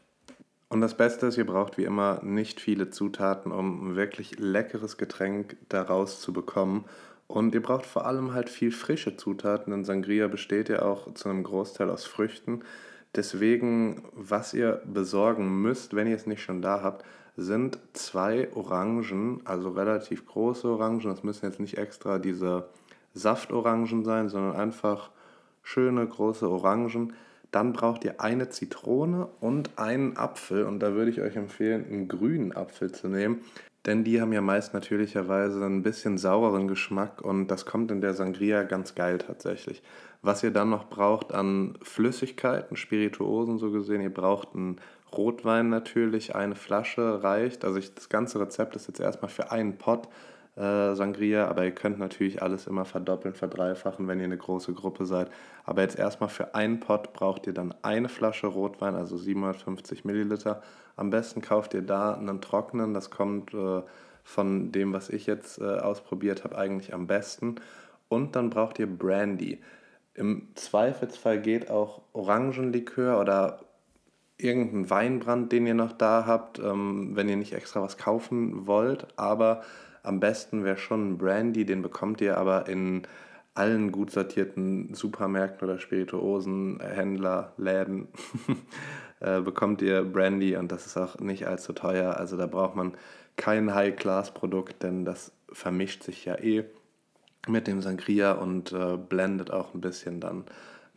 Und 0.75 0.81
das 0.81 0.97
Beste 0.97 1.27
ist, 1.27 1.37
ihr 1.37 1.45
braucht 1.45 1.77
wie 1.77 1.85
immer 1.85 2.19
nicht 2.21 2.59
viele 2.59 2.89
Zutaten, 2.89 3.53
um 3.53 3.91
ein 3.91 3.95
wirklich 3.95 4.37
leckeres 4.39 4.97
Getränk 4.97 5.55
daraus 5.69 6.19
zu 6.19 6.33
bekommen. 6.33 6.83
Und 7.27 7.55
ihr 7.55 7.61
braucht 7.61 7.85
vor 7.85 8.05
allem 8.05 8.33
halt 8.33 8.49
viel 8.49 8.73
frische 8.73 9.15
Zutaten, 9.15 9.71
denn 9.71 9.85
Sangria 9.85 10.27
besteht 10.27 10.67
ja 10.67 10.81
auch 10.81 11.13
zu 11.13 11.29
einem 11.29 11.43
Großteil 11.43 11.89
aus 11.89 12.03
Früchten. 12.03 12.59
Deswegen, 13.15 14.03
was 14.11 14.53
ihr 14.53 14.81
besorgen 14.83 15.61
müsst, 15.61 15.95
wenn 15.95 16.07
ihr 16.07 16.15
es 16.17 16.27
nicht 16.27 16.43
schon 16.43 16.61
da 16.61 16.81
habt, 16.81 17.05
sind 17.37 17.79
zwei 17.93 18.49
Orangen, 18.53 19.39
also 19.45 19.69
relativ 19.69 20.25
große 20.25 20.67
Orangen. 20.67 20.99
Das 21.03 21.23
müssen 21.23 21.45
jetzt 21.45 21.61
nicht 21.61 21.77
extra 21.77 22.19
diese 22.19 22.67
Saftorangen 23.13 24.03
sein, 24.03 24.27
sondern 24.27 24.57
einfach 24.57 25.09
schöne 25.63 26.05
große 26.05 26.49
Orangen. 26.49 27.13
Dann 27.51 27.73
braucht 27.73 28.03
ihr 28.03 28.21
eine 28.21 28.49
Zitrone 28.49 29.27
und 29.39 29.77
einen 29.77 30.17
Apfel. 30.17 30.63
Und 30.63 30.79
da 30.79 30.93
würde 30.93 31.11
ich 31.11 31.21
euch 31.21 31.35
empfehlen, 31.35 31.85
einen 31.85 32.07
grünen 32.07 32.55
Apfel 32.55 32.91
zu 32.91 33.07
nehmen. 33.07 33.41
Denn 33.85 34.03
die 34.03 34.19
haben 34.19 34.33
ja 34.33 34.41
meist 34.41 34.73
natürlicherweise 34.73 35.63
ein 35.63 35.83
bisschen 35.83 36.17
saureren 36.17 36.67
Geschmack 36.67 37.21
und 37.21 37.49
das 37.49 37.67
kommt 37.67 37.91
in 37.91 38.01
der 38.01 38.15
Sangria 38.15 38.63
ganz 38.63 38.95
geil 38.95 39.19
tatsächlich. 39.19 39.83
Was 40.23 40.41
ihr 40.41 40.49
dann 40.49 40.71
noch 40.71 40.89
braucht 40.89 41.31
an 41.31 41.77
Flüssigkeiten, 41.83 42.77
Spirituosen 42.77 43.59
so 43.59 43.69
gesehen, 43.69 44.01
ihr 44.01 44.13
braucht 44.13 44.55
einen 44.55 44.81
Rotwein 45.15 45.69
natürlich, 45.69 46.35
eine 46.35 46.55
Flasche 46.55 47.23
reicht. 47.23 47.63
Also 47.63 47.77
ich, 47.77 47.93
das 47.93 48.09
ganze 48.09 48.39
Rezept 48.39 48.75
ist 48.75 48.87
jetzt 48.87 48.99
erstmal 48.99 49.29
für 49.29 49.51
einen 49.51 49.77
Pot 49.77 50.09
äh, 50.55 50.95
Sangria, 50.95 51.47
aber 51.47 51.65
ihr 51.65 51.71
könnt 51.71 51.99
natürlich 51.99 52.41
alles 52.41 52.67
immer 52.67 52.85
verdoppeln, 52.85 53.33
verdreifachen, 53.33 54.07
wenn 54.07 54.19
ihr 54.19 54.25
eine 54.25 54.37
große 54.37 54.73
Gruppe 54.73 55.05
seid. 55.05 55.29
Aber 55.65 55.81
jetzt 55.81 55.99
erstmal 55.99 56.29
für 56.29 56.55
einen 56.55 56.79
Pot 56.79 57.13
braucht 57.13 57.47
ihr 57.47 57.53
dann 57.53 57.73
eine 57.81 58.07
Flasche 58.09 58.47
Rotwein, 58.47 58.95
also 58.95 59.17
750 59.17 60.05
Milliliter. 60.05 60.61
Am 60.95 61.09
besten 61.09 61.41
kauft 61.41 61.73
ihr 61.73 61.81
da 61.81 62.13
einen 62.13 62.39
trockenen, 62.41 62.93
das 62.93 63.09
kommt 63.11 63.53
äh, 63.53 63.81
von 64.23 64.71
dem, 64.71 64.93
was 64.93 65.09
ich 65.09 65.25
jetzt 65.25 65.59
äh, 65.59 65.79
ausprobiert 65.79 66.43
habe, 66.43 66.57
eigentlich 66.57 66.93
am 66.93 67.05
besten. 67.05 67.55
Und 68.07 68.35
dann 68.35 68.49
braucht 68.49 68.79
ihr 68.79 68.87
Brandy. 68.87 69.61
Im 70.13 70.47
Zweifelsfall 70.55 71.41
geht 71.41 71.69
auch 71.69 72.01
Orangenlikör 72.13 73.19
oder 73.19 73.59
irgendein 74.37 74.89
Weinbrand, 74.89 75.51
den 75.51 75.67
ihr 75.67 75.73
noch 75.73 75.91
da 75.91 76.25
habt, 76.25 76.59
ähm, 76.59 77.11
wenn 77.15 77.27
ihr 77.27 77.37
nicht 77.37 77.53
extra 77.53 77.81
was 77.81 77.97
kaufen 77.97 78.67
wollt. 78.67 79.07
Aber 79.17 79.63
am 80.05 80.19
besten 80.19 80.63
wäre 80.63 80.77
schon 80.77 81.11
ein 81.11 81.17
Brandy, 81.17 81.65
den 81.65 81.81
bekommt 81.81 82.21
ihr 82.21 82.37
aber 82.37 82.67
in 82.67 83.03
allen 83.53 83.91
gut 83.91 84.11
sortierten 84.11 84.93
Supermärkten 84.93 85.67
oder 85.67 85.79
Spirituosenhändler, 85.79 87.53
Läden 87.57 88.09
äh, 89.21 89.39
bekommt 89.41 89.81
ihr 89.81 90.03
Brandy 90.03 90.57
und 90.57 90.71
das 90.71 90.85
ist 90.85 90.97
auch 90.97 91.19
nicht 91.19 91.47
allzu 91.47 91.73
teuer. 91.73 92.17
Also 92.17 92.35
da 92.35 92.47
braucht 92.47 92.75
man 92.75 92.93
kein 93.37 93.73
High-Class-Produkt, 93.73 94.83
denn 94.83 95.05
das 95.05 95.31
vermischt 95.51 96.03
sich 96.03 96.25
ja 96.25 96.37
eh 96.37 96.65
mit 97.47 97.67
dem 97.67 97.81
Sangria 97.81 98.33
und 98.33 98.73
äh, 98.73 98.97
blendet 98.97 99.51
auch 99.51 99.73
ein 99.73 99.81
bisschen 99.81 100.19
dann 100.19 100.45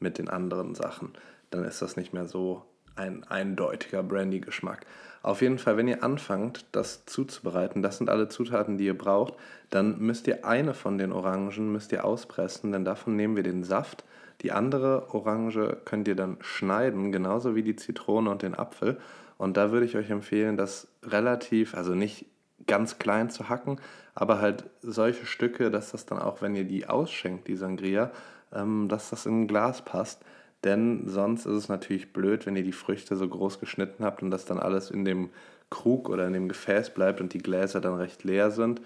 mit 0.01 0.19
den 0.19 0.29
anderen 0.29 0.75
Sachen. 0.75 1.13
Dann 1.51 1.65
ist 1.65 1.81
das 1.81 1.97
nicht 1.97 2.13
mehr 2.13 2.27
so 2.27 2.65
ein 2.99 3.25
eindeutiger 3.25 4.03
Brandy-Geschmack. 4.03 4.87
Auf 5.23 5.43
jeden 5.43 5.59
Fall, 5.59 5.77
wenn 5.77 5.89
ihr 5.89 6.05
anfangt, 6.05 6.65
das 6.73 7.05
zuzubereiten, 7.07 7.83
das 7.83 7.99
sind 7.99 8.09
alle 8.09 8.29
Zutaten, 8.29 8.79
die 8.79 8.87
ihr 8.87 8.97
braucht, 8.97 9.35
dann 9.71 9.99
müsst 9.99 10.27
ihr 10.27 10.45
eine 10.45 10.75
von 10.75 10.97
den 10.97 11.13
Orangen 11.13 11.73
müsst 11.73 11.93
ihr 11.93 12.05
auspressen, 12.05 12.73
denn 12.73 12.85
davon 12.85 13.17
nehmen 13.17 13.37
wir 13.37 13.43
den 13.43 13.65
Saft. 13.65 14.05
Die 14.43 14.53
andere 14.53 15.13
Orange 15.13 15.79
könnt 15.85 16.07
ihr 16.07 16.15
dann 16.15 16.37
schneiden, 16.41 17.11
genauso 17.11 17.57
wie 17.57 17.63
die 17.63 17.77
Zitrone 17.77 18.31
und 18.31 18.43
den 18.43 18.55
Apfel. 18.55 18.99
Und 19.37 19.57
da 19.57 19.73
würde 19.73 19.87
ich 19.87 19.97
euch 19.97 20.11
empfehlen, 20.11 20.57
das 20.57 20.89
relativ, 21.03 21.75
also 21.75 21.95
nicht 21.95 22.27
ganz 22.67 22.99
klein 22.99 23.31
zu 23.31 23.49
hacken, 23.49 23.81
aber 24.15 24.41
halt 24.41 24.65
solche 24.83 25.27
Stücke, 25.27 25.71
dass 25.71 25.91
das 25.91 26.07
dann 26.07 26.19
auch, 26.19 26.43
wenn 26.43 26.55
ihr 26.55 26.65
die 26.65 26.87
ausschenkt, 26.87 27.49
die 27.49 27.57
Sangria, 27.57 28.11
ähm, 28.53 28.89
dass 28.89 29.11
das 29.11 29.27
in 29.27 29.43
ein 29.43 29.49
Glas 29.49 29.83
passt. 29.85 30.23
Denn 30.65 31.07
sonst 31.07 31.47
ist 31.47 31.55
es 31.55 31.69
natürlich 31.69 32.13
blöd, 32.13 32.47
wenn 32.47 32.57
ihr 32.57 32.65
die 32.65 32.73
Früchte 32.73 33.17
so 33.17 33.29
groß 33.29 33.61
geschnitten 33.61 34.05
habt 34.05 34.23
und 34.23 34.31
das 34.31 34.45
dann 34.45 34.59
alles 34.59 34.91
in 34.91 35.05
dem 35.05 35.31
Krug 35.71 36.09
oder 36.09 36.27
in 36.27 36.33
dem 36.33 36.49
Gefäß 36.49 36.91
bleibt 36.91 37.21
und 37.21 37.33
die 37.33 37.39
Gläser 37.39 37.81
dann 37.81 37.95
recht 37.95 38.25
leer 38.25 38.51
sind. 38.51 38.81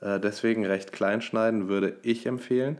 Äh, 0.00 0.20
deswegen 0.20 0.64
recht 0.64 0.92
klein 0.92 1.20
schneiden 1.20 1.68
würde 1.68 1.96
ich 2.02 2.26
empfehlen. 2.26 2.78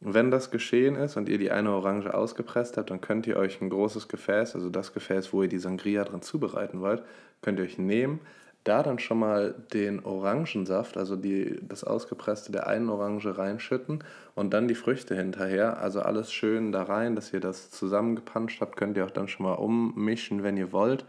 Wenn 0.00 0.30
das 0.30 0.50
geschehen 0.50 0.96
ist 0.96 1.16
und 1.16 1.28
ihr 1.28 1.38
die 1.38 1.50
eine 1.50 1.70
Orange 1.70 2.12
ausgepresst 2.12 2.76
habt, 2.76 2.90
dann 2.90 3.00
könnt 3.00 3.26
ihr 3.26 3.36
euch 3.36 3.60
ein 3.62 3.70
großes 3.70 4.08
Gefäß, 4.08 4.54
also 4.54 4.68
das 4.68 4.92
Gefäß, 4.92 5.32
wo 5.32 5.42
ihr 5.42 5.48
die 5.48 5.58
Sangria 5.58 6.04
drin 6.04 6.20
zubereiten 6.20 6.80
wollt, 6.80 7.02
könnt 7.40 7.58
ihr 7.58 7.64
euch 7.64 7.78
nehmen, 7.78 8.20
da 8.64 8.82
dann 8.82 8.98
schon 8.98 9.18
mal 9.18 9.54
den 9.74 10.04
Orangensaft, 10.04 10.96
also 10.96 11.16
die, 11.16 11.60
das 11.68 11.84
Ausgepresste 11.84 12.50
der 12.50 12.66
einen 12.66 12.88
Orange 12.88 13.36
reinschütten 13.36 14.02
und 14.34 14.54
dann 14.54 14.68
die 14.68 14.74
Früchte 14.74 15.14
hinterher. 15.14 15.78
Also 15.78 16.00
alles 16.00 16.32
schön 16.32 16.72
da 16.72 16.82
rein, 16.82 17.14
dass 17.14 17.32
ihr 17.32 17.40
das 17.40 17.70
zusammengepanscht 17.70 18.62
habt, 18.62 18.76
könnt 18.76 18.96
ihr 18.96 19.04
auch 19.04 19.10
dann 19.10 19.28
schon 19.28 19.44
mal 19.44 19.54
ummischen, 19.54 20.42
wenn 20.42 20.56
ihr 20.56 20.72
wollt. 20.72 21.04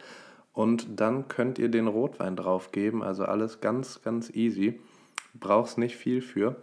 Und 0.54 1.00
dann 1.00 1.28
könnt 1.28 1.58
ihr 1.58 1.70
den 1.70 1.88
Rotwein 1.88 2.36
drauf 2.36 2.72
geben, 2.72 3.04
also 3.04 3.26
alles 3.26 3.62
ganz, 3.62 4.02
ganz 4.04 4.30
easy. 4.30 4.80
Brauchst 5.34 5.78
nicht 5.78 5.96
viel 5.96 6.22
für. 6.22 6.56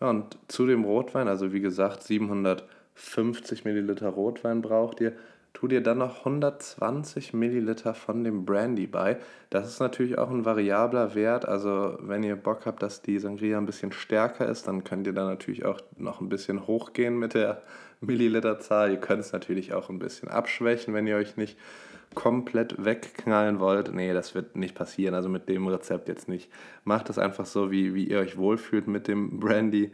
und 0.00 0.38
zu 0.48 0.66
dem 0.66 0.84
Rotwein, 0.84 1.28
also 1.28 1.52
wie 1.52 1.60
gesagt, 1.60 2.02
750 2.02 3.64
Milliliter 3.64 4.08
Rotwein 4.10 4.62
braucht 4.62 5.00
ihr 5.00 5.12
tu 5.58 5.66
dir 5.66 5.80
dann 5.80 5.98
noch 5.98 6.18
120 6.18 7.34
Milliliter 7.34 7.92
von 7.92 8.22
dem 8.22 8.44
Brandy 8.44 8.86
bei. 8.86 9.16
Das 9.50 9.66
ist 9.66 9.80
natürlich 9.80 10.16
auch 10.16 10.30
ein 10.30 10.44
variabler 10.44 11.16
Wert. 11.16 11.48
Also 11.48 11.98
wenn 12.00 12.22
ihr 12.22 12.36
Bock 12.36 12.64
habt, 12.64 12.80
dass 12.80 13.02
die 13.02 13.18
Sangria 13.18 13.58
ein 13.58 13.66
bisschen 13.66 13.90
stärker 13.90 14.46
ist, 14.46 14.68
dann 14.68 14.84
könnt 14.84 15.08
ihr 15.08 15.12
da 15.12 15.24
natürlich 15.24 15.64
auch 15.64 15.80
noch 15.96 16.20
ein 16.20 16.28
bisschen 16.28 16.68
hochgehen 16.68 17.18
mit 17.18 17.34
der 17.34 17.62
Milliliterzahl. 18.00 18.92
Ihr 18.92 18.98
könnt 18.98 19.18
es 19.18 19.32
natürlich 19.32 19.74
auch 19.74 19.90
ein 19.90 19.98
bisschen 19.98 20.28
abschwächen, 20.28 20.94
wenn 20.94 21.08
ihr 21.08 21.16
euch 21.16 21.36
nicht 21.36 21.58
komplett 22.14 22.84
wegknallen 22.84 23.58
wollt. 23.58 23.92
Nee, 23.92 24.12
das 24.12 24.36
wird 24.36 24.54
nicht 24.54 24.76
passieren. 24.76 25.16
Also 25.16 25.28
mit 25.28 25.48
dem 25.48 25.66
Rezept 25.66 26.08
jetzt 26.08 26.28
nicht. 26.28 26.52
Macht 26.84 27.10
es 27.10 27.18
einfach 27.18 27.46
so, 27.46 27.72
wie, 27.72 27.94
wie 27.94 28.04
ihr 28.04 28.20
euch 28.20 28.36
wohlfühlt 28.36 28.86
mit 28.86 29.08
dem 29.08 29.40
Brandy. 29.40 29.90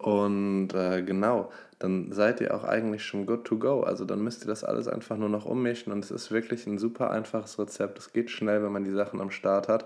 Und 0.00 0.72
äh, 0.72 1.02
genau, 1.02 1.50
dann 1.78 2.10
seid 2.12 2.40
ihr 2.40 2.54
auch 2.54 2.64
eigentlich 2.64 3.04
schon 3.04 3.26
good 3.26 3.44
to 3.44 3.58
go. 3.58 3.82
Also 3.82 4.04
dann 4.06 4.22
müsst 4.22 4.44
ihr 4.44 4.48
das 4.48 4.64
alles 4.64 4.88
einfach 4.88 5.18
nur 5.18 5.28
noch 5.28 5.44
ummischen 5.44 5.92
und 5.92 6.02
es 6.02 6.10
ist 6.10 6.30
wirklich 6.30 6.66
ein 6.66 6.78
super 6.78 7.10
einfaches 7.10 7.58
Rezept. 7.58 7.98
Es 7.98 8.12
geht 8.12 8.30
schnell, 8.30 8.62
wenn 8.62 8.72
man 8.72 8.84
die 8.84 8.92
Sachen 8.92 9.20
am 9.20 9.30
Start 9.30 9.68
hat. 9.68 9.84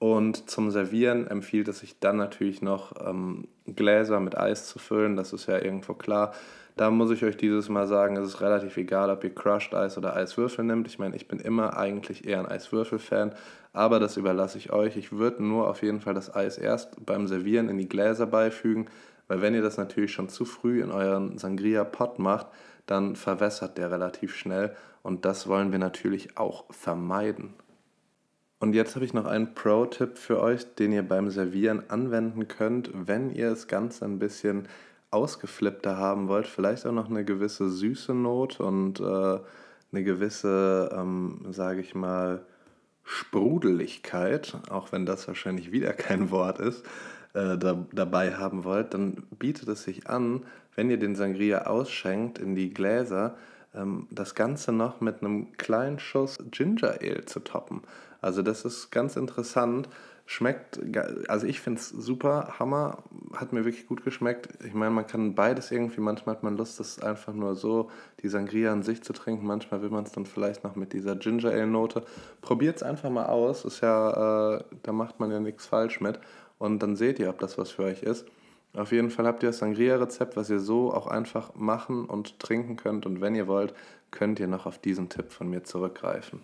Und 0.00 0.50
zum 0.50 0.72
Servieren 0.72 1.28
empfiehlt 1.28 1.68
es 1.68 1.78
sich 1.78 2.00
dann 2.00 2.16
natürlich 2.16 2.62
noch 2.62 2.92
ähm, 3.06 3.46
Gläser 3.64 4.18
mit 4.18 4.36
Eis 4.36 4.66
zu 4.66 4.80
füllen. 4.80 5.16
Das 5.16 5.32
ist 5.32 5.46
ja 5.46 5.62
irgendwo 5.62 5.94
klar. 5.94 6.34
Da 6.76 6.90
muss 6.90 7.12
ich 7.12 7.24
euch 7.24 7.36
dieses 7.36 7.68
Mal 7.68 7.86
sagen, 7.86 8.16
es 8.16 8.26
ist 8.26 8.40
relativ 8.40 8.76
egal, 8.76 9.08
ob 9.08 9.22
ihr 9.22 9.32
Crushed 9.32 9.72
Eis 9.72 9.96
oder 9.96 10.16
Eiswürfel 10.16 10.64
nimmt. 10.64 10.88
Ich 10.88 10.98
meine, 10.98 11.14
ich 11.14 11.28
bin 11.28 11.38
immer 11.38 11.76
eigentlich 11.76 12.26
eher 12.26 12.40
ein 12.40 12.46
Eiswürfel-Fan, 12.46 13.32
aber 13.72 14.00
das 14.00 14.16
überlasse 14.16 14.58
ich 14.58 14.72
euch. 14.72 14.96
Ich 14.96 15.12
würde 15.12 15.44
nur 15.44 15.68
auf 15.68 15.82
jeden 15.82 16.00
Fall 16.00 16.14
das 16.14 16.34
Eis 16.34 16.58
erst 16.58 17.06
beim 17.06 17.28
Servieren 17.28 17.68
in 17.68 17.78
die 17.78 17.88
Gläser 17.88 18.26
beifügen, 18.26 18.86
weil 19.28 19.40
wenn 19.40 19.54
ihr 19.54 19.62
das 19.62 19.76
natürlich 19.76 20.12
schon 20.12 20.28
zu 20.28 20.44
früh 20.44 20.82
in 20.82 20.90
euren 20.90 21.38
Sangria-Pot 21.38 22.18
macht, 22.18 22.46
dann 22.86 23.16
verwässert 23.16 23.78
der 23.78 23.90
relativ 23.90 24.34
schnell 24.34 24.76
und 25.02 25.24
das 25.24 25.46
wollen 25.46 25.72
wir 25.72 25.78
natürlich 25.78 26.36
auch 26.36 26.64
vermeiden. 26.70 27.54
Und 28.58 28.74
jetzt 28.74 28.94
habe 28.94 29.04
ich 29.04 29.12
noch 29.12 29.26
einen 29.26 29.54
Pro-Tipp 29.54 30.16
für 30.16 30.40
euch, 30.40 30.74
den 30.76 30.92
ihr 30.92 31.02
beim 31.02 31.30
Servieren 31.30 31.90
anwenden 31.90 32.48
könnt, 32.48 32.90
wenn 32.94 33.30
ihr 33.30 33.50
das 33.50 33.68
Ganze 33.68 34.04
ein 34.06 34.18
bisschen 34.18 34.68
ausgeflippter 35.10 35.98
haben 35.98 36.28
wollt. 36.28 36.46
Vielleicht 36.46 36.86
auch 36.86 36.92
noch 36.92 37.10
eine 37.10 37.24
gewisse 37.24 37.68
süße 37.68 38.14
Not 38.14 38.60
und 38.60 39.00
äh, 39.00 39.04
eine 39.92 40.04
gewisse, 40.04 40.90
ähm, 40.96 41.46
sage 41.50 41.80
ich 41.80 41.94
mal, 41.94 42.46
Sprudeligkeit, 43.02 44.56
auch 44.70 44.92
wenn 44.92 45.04
das 45.04 45.28
wahrscheinlich 45.28 45.70
wieder 45.70 45.92
kein 45.92 46.30
Wort 46.30 46.58
ist 46.58 46.84
äh, 47.34 47.58
da, 47.58 47.84
dabei 47.92 48.34
haben 48.34 48.64
wollt, 48.64 48.94
dann 48.94 49.24
bietet 49.38 49.68
es 49.68 49.82
sich 49.82 50.08
an, 50.08 50.44
wenn 50.76 50.88
ihr 50.88 50.98
den 50.98 51.14
Sangria 51.14 51.66
ausschenkt 51.66 52.38
in 52.38 52.54
die 52.54 52.72
Gläser, 52.72 53.36
ähm, 53.74 54.06
das 54.10 54.34
Ganze 54.34 54.72
noch 54.72 55.00
mit 55.00 55.20
einem 55.20 55.52
kleinen 55.56 55.98
Schuss 55.98 56.38
Ginger 56.50 56.98
Ale 57.00 57.24
zu 57.24 57.40
toppen. 57.40 57.82
Also 58.20 58.42
das 58.42 58.64
ist 58.64 58.90
ganz 58.90 59.16
interessant. 59.16 59.88
Schmeckt, 60.26 60.80
also 61.28 61.46
ich 61.46 61.60
finde 61.60 61.80
es 61.80 61.90
super, 61.90 62.54
Hammer, 62.58 63.02
hat 63.34 63.52
mir 63.52 63.66
wirklich 63.66 63.86
gut 63.86 64.04
geschmeckt. 64.04 64.48
Ich 64.64 64.72
meine, 64.72 64.90
man 64.90 65.06
kann 65.06 65.34
beides 65.34 65.70
irgendwie, 65.70 66.00
manchmal 66.00 66.36
hat 66.36 66.42
man 66.42 66.56
Lust, 66.56 66.80
das 66.80 66.98
einfach 67.02 67.34
nur 67.34 67.56
so, 67.56 67.90
die 68.22 68.28
Sangria 68.28 68.72
an 68.72 68.82
sich 68.82 69.02
zu 69.02 69.12
trinken. 69.12 69.44
Manchmal 69.44 69.82
will 69.82 69.90
man 69.90 70.04
es 70.04 70.12
dann 70.12 70.24
vielleicht 70.24 70.64
noch 70.64 70.76
mit 70.76 70.94
dieser 70.94 71.16
Ginger 71.16 71.50
Ale 71.50 71.66
Note. 71.66 72.04
Probiert 72.40 72.76
es 72.76 72.82
einfach 72.82 73.10
mal 73.10 73.26
aus, 73.26 73.66
ist 73.66 73.82
ja, 73.82 74.54
äh, 74.56 74.64
da 74.82 74.92
macht 74.92 75.20
man 75.20 75.30
ja 75.30 75.40
nichts 75.40 75.66
falsch 75.66 76.00
mit 76.00 76.18
und 76.58 76.80
dann 76.82 76.96
seht 76.96 77.18
ihr, 77.18 77.30
ob 77.30 77.38
das 77.38 77.58
was 77.58 77.70
für 77.70 77.84
euch 77.84 78.02
ist. 78.02 78.26
Auf 78.74 78.90
jeden 78.90 79.10
Fall 79.10 79.26
habt 79.26 79.42
ihr 79.42 79.50
das 79.50 79.58
Sangria-Rezept, 79.58 80.36
was 80.36 80.50
ihr 80.50 80.58
so 80.58 80.92
auch 80.92 81.06
einfach 81.06 81.54
machen 81.54 82.06
und 82.06 82.40
trinken 82.40 82.76
könnt. 82.76 83.06
Und 83.06 83.20
wenn 83.20 83.36
ihr 83.36 83.46
wollt, 83.46 83.72
könnt 84.10 84.40
ihr 84.40 84.48
noch 84.48 84.66
auf 84.66 84.78
diesen 84.78 85.08
Tipp 85.08 85.30
von 85.30 85.48
mir 85.48 85.62
zurückgreifen. 85.62 86.42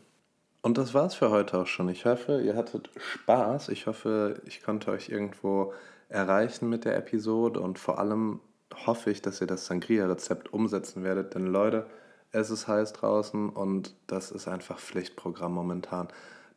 Und 0.63 0.79
das 0.79 0.95
war's 0.95 1.15
für 1.15 1.31
heute 1.31 1.59
auch 1.59 1.67
schon. 1.67 1.89
Ich 1.89 2.05
hoffe, 2.05 2.41
ihr 2.41 2.55
hattet 2.55 2.91
Spaß. 2.97 3.71
Ich 3.71 3.87
hoffe, 3.87 4.41
ich 4.45 4.63
konnte 4.63 4.93
euch 4.93 5.09
irgendwo 5.09 5.73
erreichen 6.09 6.69
mit 6.69 6.85
der 6.85 6.97
Episode. 6.97 7.61
Und 7.61 7.79
vor 7.81 7.99
allem 7.99 8.41
hoffe 8.87 9.11
ich, 9.11 9.23
dass 9.23 9.41
ihr 9.41 9.49
das 9.49 9.67
Sangria-Rezept 9.67 10.53
umsetzen 10.53 11.03
werdet. 11.03 11.35
Denn 11.35 11.47
Leute, 11.47 11.87
es 12.31 12.51
ist 12.51 12.69
heiß 12.69 12.93
draußen 12.93 13.49
und 13.49 13.95
das 14.07 14.31
ist 14.31 14.47
einfach 14.47 14.79
Pflichtprogramm 14.79 15.53
momentan. 15.53 16.09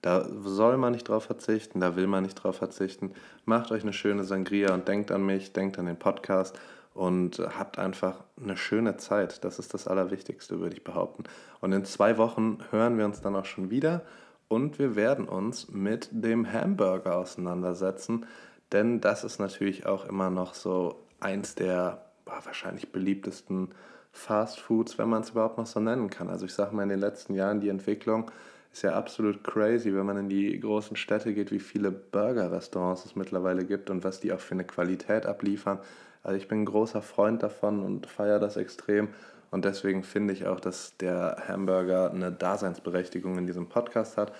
Da 0.03 0.27
soll 0.43 0.77
man 0.77 0.91
nicht 0.91 1.07
drauf 1.07 1.23
verzichten, 1.23 1.79
da 1.79 1.95
will 1.95 2.07
man 2.07 2.23
nicht 2.23 2.35
drauf 2.35 2.57
verzichten. 2.57 3.13
Macht 3.45 3.71
euch 3.71 3.83
eine 3.83 3.93
schöne 3.93 4.25
Sangria 4.25 4.73
und 4.73 4.85
denkt 4.85 5.11
an 5.11 5.25
mich, 5.25 5.53
denkt 5.53 5.79
an 5.79 5.85
den 5.85 5.97
Podcast 5.97 6.59
und 6.93 7.39
habt 7.39 7.79
einfach 7.79 8.21
eine 8.41 8.57
schöne 8.57 8.97
Zeit. 8.97 9.45
Das 9.45 9.59
ist 9.59 9.73
das 9.73 9.87
Allerwichtigste, 9.87 10.59
würde 10.59 10.75
ich 10.75 10.83
behaupten. 10.83 11.23
Und 11.61 11.71
in 11.71 11.85
zwei 11.85 12.17
Wochen 12.17 12.57
hören 12.69 12.97
wir 12.97 13.05
uns 13.05 13.21
dann 13.21 13.33
auch 13.33 13.45
schon 13.45 13.69
wieder 13.69 14.01
und 14.49 14.77
wir 14.77 14.97
werden 14.97 15.25
uns 15.25 15.69
mit 15.71 16.09
dem 16.11 16.51
Hamburger 16.51 17.15
auseinandersetzen, 17.15 18.25
denn 18.73 18.99
das 18.99 19.23
ist 19.23 19.39
natürlich 19.39 19.85
auch 19.85 20.05
immer 20.05 20.29
noch 20.29 20.53
so 20.53 20.99
eins 21.21 21.55
der 21.55 22.03
wahrscheinlich 22.25 22.91
beliebtesten 22.91 23.69
Fast 24.11 24.59
Foods, 24.59 24.97
wenn 24.97 25.07
man 25.07 25.21
es 25.21 25.29
überhaupt 25.29 25.57
noch 25.57 25.65
so 25.65 25.79
nennen 25.79 26.09
kann. 26.09 26.29
Also 26.29 26.45
ich 26.45 26.53
sage 26.53 26.75
mal 26.75 26.83
in 26.83 26.89
den 26.89 26.99
letzten 26.99 27.35
Jahren 27.35 27.61
die 27.61 27.69
Entwicklung 27.69 28.29
ist 28.73 28.81
ja 28.81 28.93
absolut 28.93 29.43
crazy, 29.43 29.93
wenn 29.93 30.05
man 30.07 30.17
in 30.17 30.29
die 30.29 30.59
großen 30.59 30.97
Städte 30.97 31.33
geht, 31.35 31.51
wie 31.51 31.59
viele 31.59 31.91
Burger-Restaurants 31.91 33.05
es 33.05 33.15
mittlerweile 33.15 33.65
gibt 33.65 33.91
und 33.91 34.03
was 34.03 34.19
die 34.19 34.33
auch 34.33 34.39
für 34.39 34.55
eine 34.55 34.63
Qualität 34.63 35.27
abliefern. 35.27 35.79
Also 36.23 36.37
ich 36.37 36.47
bin 36.47 36.63
ein 36.63 36.65
großer 36.65 37.03
Freund 37.03 37.43
davon 37.43 37.83
und 37.83 38.07
feiere 38.07 38.39
das 38.39 38.57
extrem. 38.57 39.09
Und 39.51 39.65
deswegen 39.65 40.01
finde 40.01 40.33
ich 40.33 40.47
auch, 40.47 40.59
dass 40.59 40.97
der 40.97 41.43
Hamburger 41.47 42.09
eine 42.09 42.31
Daseinsberechtigung 42.31 43.37
in 43.37 43.45
diesem 43.45 43.69
Podcast 43.69 44.17
hat. 44.17 44.33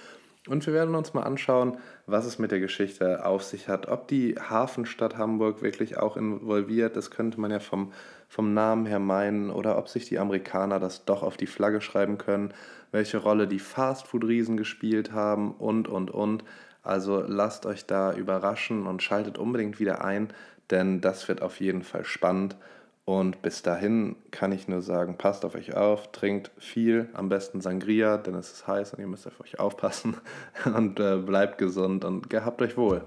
Und 0.49 0.65
wir 0.65 0.73
werden 0.73 0.93
uns 0.95 1.13
mal 1.13 1.23
anschauen, 1.23 1.77
was 2.05 2.25
es 2.25 2.37
mit 2.37 2.51
der 2.51 2.59
Geschichte 2.59 3.25
auf 3.25 3.43
sich 3.43 3.69
hat. 3.69 3.87
Ob 3.87 4.09
die 4.09 4.35
Hafenstadt 4.35 5.17
Hamburg 5.17 5.61
wirklich 5.61 5.97
auch 5.97 6.17
involviert, 6.17 6.97
das 6.97 7.11
könnte 7.11 7.39
man 7.39 7.49
ja 7.49 7.59
vom, 7.59 7.93
vom 8.27 8.53
Namen 8.53 8.85
her 8.85 8.99
meinen. 8.99 9.49
Oder 9.49 9.77
ob 9.77 9.87
sich 9.87 10.05
die 10.05 10.19
Amerikaner 10.19 10.79
das 10.79 11.05
doch 11.05 11.23
auf 11.23 11.37
die 11.37 11.47
Flagge 11.47 11.79
schreiben 11.79 12.17
können. 12.17 12.53
Welche 12.91 13.19
Rolle 13.19 13.47
die 13.47 13.59
Fastfood-Riesen 13.59 14.57
gespielt 14.57 15.13
haben 15.13 15.53
und, 15.53 15.87
und, 15.87 16.11
und. 16.11 16.43
Also 16.81 17.23
lasst 17.25 17.65
euch 17.65 17.85
da 17.85 18.13
überraschen 18.13 18.85
und 18.85 19.01
schaltet 19.01 19.37
unbedingt 19.37 19.79
wieder 19.79 20.03
ein, 20.03 20.33
denn 20.69 20.99
das 20.99 21.29
wird 21.29 21.41
auf 21.41 21.61
jeden 21.61 21.83
Fall 21.83 22.03
spannend. 22.03 22.57
Und 23.05 23.41
bis 23.41 23.61
dahin 23.61 24.15
kann 24.31 24.53
ich 24.53 24.69
nur 24.69 24.81
sagen, 24.81 25.17
passt 25.17 25.43
auf 25.43 25.55
euch 25.55 25.75
auf, 25.75 26.13
trinkt 26.13 26.51
viel, 26.57 27.09
am 27.13 27.27
besten 27.27 27.59
Sangria, 27.59 28.17
denn 28.17 28.33
es 28.35 28.53
ist 28.53 28.67
heiß 28.67 28.93
und 28.93 28.99
ihr 28.99 29.07
müsst 29.07 29.27
auf 29.27 29.41
euch 29.41 29.59
aufpassen 29.59 30.15
und 30.73 31.01
äh, 31.01 31.17
bleibt 31.17 31.57
gesund 31.57 32.05
und 32.05 32.29
gehabt 32.29 32.61
euch 32.61 32.77
wohl. 32.77 33.03